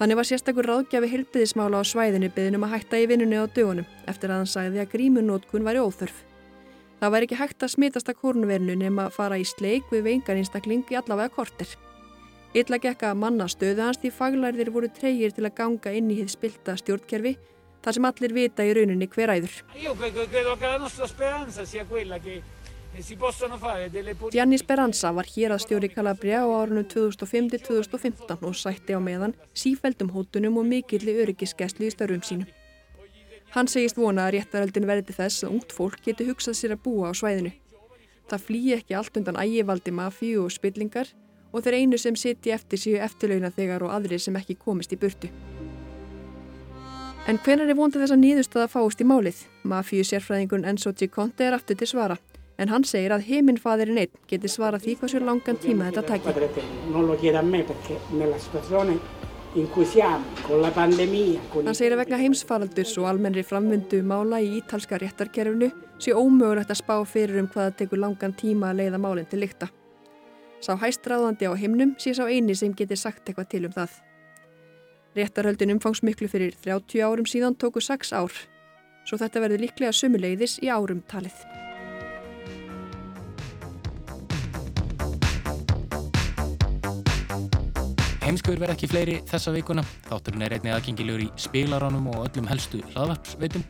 Þannig 0.00 0.16
var 0.16 0.24
sérstakur 0.30 0.64
ráðgjafi 0.64 1.10
helbiðismála 1.12 1.80
á 1.80 1.84
svæðinu 1.84 2.30
byggðinum 2.32 2.62
að 2.64 2.72
hætta 2.72 3.00
í 3.02 3.06
vinnunni 3.10 3.36
á 3.36 3.44
dögunum 3.44 3.88
eftir 4.08 4.32
að 4.32 4.38
hann 4.40 4.48
sagði 4.48 4.80
að 4.80 4.92
grímunótkun 4.94 5.66
væri 5.66 5.82
óþörf. 5.84 6.22
Það 7.00 7.12
væri 7.14 7.28
ekki 7.28 7.40
hægt 7.40 7.64
að 7.66 7.72
smitast 7.74 8.08
að 8.08 8.18
kórnvernu 8.22 8.78
nema 8.80 9.06
að 9.08 9.14
fara 9.18 9.36
í 9.36 9.44
sleik 9.44 9.92
við 9.92 10.06
veingan 10.08 10.40
einstakling 10.40 10.88
í 10.88 10.96
allavega 10.96 11.34
korter. 11.36 11.68
Illa 12.56 12.80
gekka 12.80 13.12
að 13.12 13.20
manna 13.22 13.46
stöðu 13.48 13.84
hans 13.84 14.00
því 14.00 14.10
faglærðir 14.16 14.72
voru 14.74 14.88
treyir 14.88 15.36
til 15.36 15.44
að 15.44 15.56
ganga 15.60 15.92
inn 15.92 16.08
í 16.10 16.16
hitt 16.18 16.32
spilta 16.32 16.74
stjórnkerfi 16.80 17.36
þar 17.84 17.96
sem 17.96 18.08
allir 18.08 18.34
vita 18.36 18.64
í 18.64 18.72
rauninni 18.76 19.08
hver 19.12 19.32
æður. 19.36 19.54
Gianni 24.30 24.58
Speranza 24.58 25.12
var 25.14 25.28
hér 25.30 25.54
að 25.54 25.62
stjóri 25.64 25.88
Calabria 25.88 26.42
á 26.42 26.48
árunum 26.50 26.84
2005-2015 26.90 28.42
og 28.42 28.56
sætti 28.58 28.92
á 28.92 29.00
meðan 29.00 29.34
sífældum 29.54 30.10
hótunum 30.10 30.58
og 30.58 30.66
mikilli 30.66 31.14
öryggisgæslu 31.22 31.86
í 31.86 31.92
störfum 31.94 32.24
sínum. 32.26 32.48
Hann 33.54 33.70
segist 33.70 33.98
vona 33.98 34.26
að 34.26 34.36
réttaröldin 34.36 34.88
verði 34.90 35.14
þess 35.14 35.44
að 35.46 35.54
ungt 35.54 35.74
fólk 35.74 36.02
geti 36.04 36.26
hugsað 36.26 36.58
sér 36.58 36.74
að 36.74 36.82
búa 36.84 37.10
á 37.10 37.12
svæðinu. 37.14 37.52
Það 38.30 38.44
flýi 38.46 38.74
ekki 38.76 38.94
allt 38.98 39.16
undan 39.16 39.38
ægivaldi 39.38 39.94
mafíu 39.94 40.44
og 40.44 40.54
spillingar 40.54 41.08
og 41.52 41.62
þeir 41.62 41.78
einu 41.80 41.98
sem 41.98 42.18
siti 42.18 42.50
eftir 42.54 42.78
síu 42.78 42.98
eftirlauna 42.98 43.50
þegar 43.54 43.86
og 43.86 43.94
aðrir 43.94 44.22
sem 44.22 44.36
ekki 44.36 44.58
komist 44.58 44.92
í 44.92 44.98
burtu. 44.98 45.30
En 47.28 47.38
hvenar 47.38 47.70
er 47.70 47.78
vondið 47.78 48.02
þess 48.02 48.16
að 48.16 48.22
nýðust 48.24 48.58
að 48.58 48.70
fáist 48.74 49.00
í 49.02 49.06
málið? 49.06 49.46
Mafíu 49.62 50.02
sérfræðingun 50.06 50.66
Enzo 50.66 50.92
Giconte 50.92 51.46
er 51.46 51.54
aftur 51.54 51.78
til 51.78 51.90
svara 51.90 52.18
en 52.60 52.68
hann 52.68 52.84
segir 52.84 53.14
að 53.14 53.24
heiminfaðurinn 53.30 54.02
einn 54.02 54.20
geti 54.28 54.50
svarað 54.52 54.84
því 54.84 54.96
hvað 55.00 55.12
svo 55.14 55.20
langan 55.24 55.60
tíma 55.60 55.88
þetta 55.88 56.02
tækir. 56.10 56.34
Hann 61.64 61.74
segir 61.74 61.94
að 61.96 62.00
vegna 62.04 62.20
heimsfaraldurs 62.20 62.92
og 63.00 63.08
almennri 63.10 63.42
framvindu 63.46 64.02
mála 64.06 64.38
í 64.44 64.52
ítalska 64.60 65.00
réttarkerfinu 65.00 65.70
sé 65.98 66.14
ómögulegt 66.14 66.70
að 66.70 66.82
spá 66.82 66.94
fyrir 67.08 67.40
um 67.42 67.48
hvaða 67.50 67.74
tekur 67.80 68.02
langan 68.04 68.36
tíma 68.36 68.70
að 68.70 68.84
leiða 68.84 69.00
málinn 69.02 69.30
til 69.30 69.40
lykta. 69.42 69.70
Sá 70.60 70.76
hæstráðandi 70.76 71.48
á 71.48 71.56
himnum 71.56 71.96
sé 71.98 72.12
sá 72.14 72.28
eini 72.28 72.54
sem 72.54 72.76
geti 72.76 72.96
sagt 72.96 73.24
eitthvað 73.26 73.48
til 73.50 73.64
um 73.66 73.74
það. 73.74 73.96
Réttarhöldin 75.16 75.74
umfangsmiklu 75.74 76.28
fyrir 76.30 76.54
30 76.62 77.02
árum 77.02 77.26
síðan 77.26 77.56
tóku 77.58 77.82
6 77.82 78.12
ár, 78.14 78.30
svo 79.08 79.18
þetta 79.18 79.42
verður 79.42 79.64
líklega 79.64 79.96
sumuleiðis 79.96 80.60
í 80.62 80.70
árum 80.70 81.02
talið. 81.10 81.34
Heimskuður 88.30 88.60
verð 88.62 88.76
ekki 88.76 88.86
fleiri 88.92 89.14
þessa 89.26 89.50
vikuna. 89.56 89.82
Þátturinn 90.06 90.44
er 90.46 90.52
einnig 90.54 90.70
aðgengilegur 90.76 91.24
í 91.24 91.26
spilaránum 91.34 92.06
og 92.12 92.28
öllum 92.28 92.46
helstu 92.46 92.78
hlaðvarpsveitum. 92.92 93.64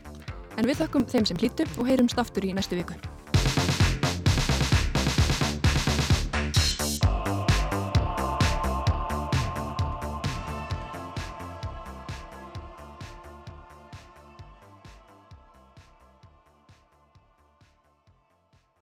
En 0.61 0.69
við 0.69 0.83
þakkum 0.83 1.07
þeim 1.09 1.25
sem 1.31 1.41
hlýttu 1.41 1.65
og 1.81 1.89
heyrumst 1.89 2.21
aftur 2.21 2.45
í 2.45 2.53
næstu 2.53 2.77
viku. 2.77 2.99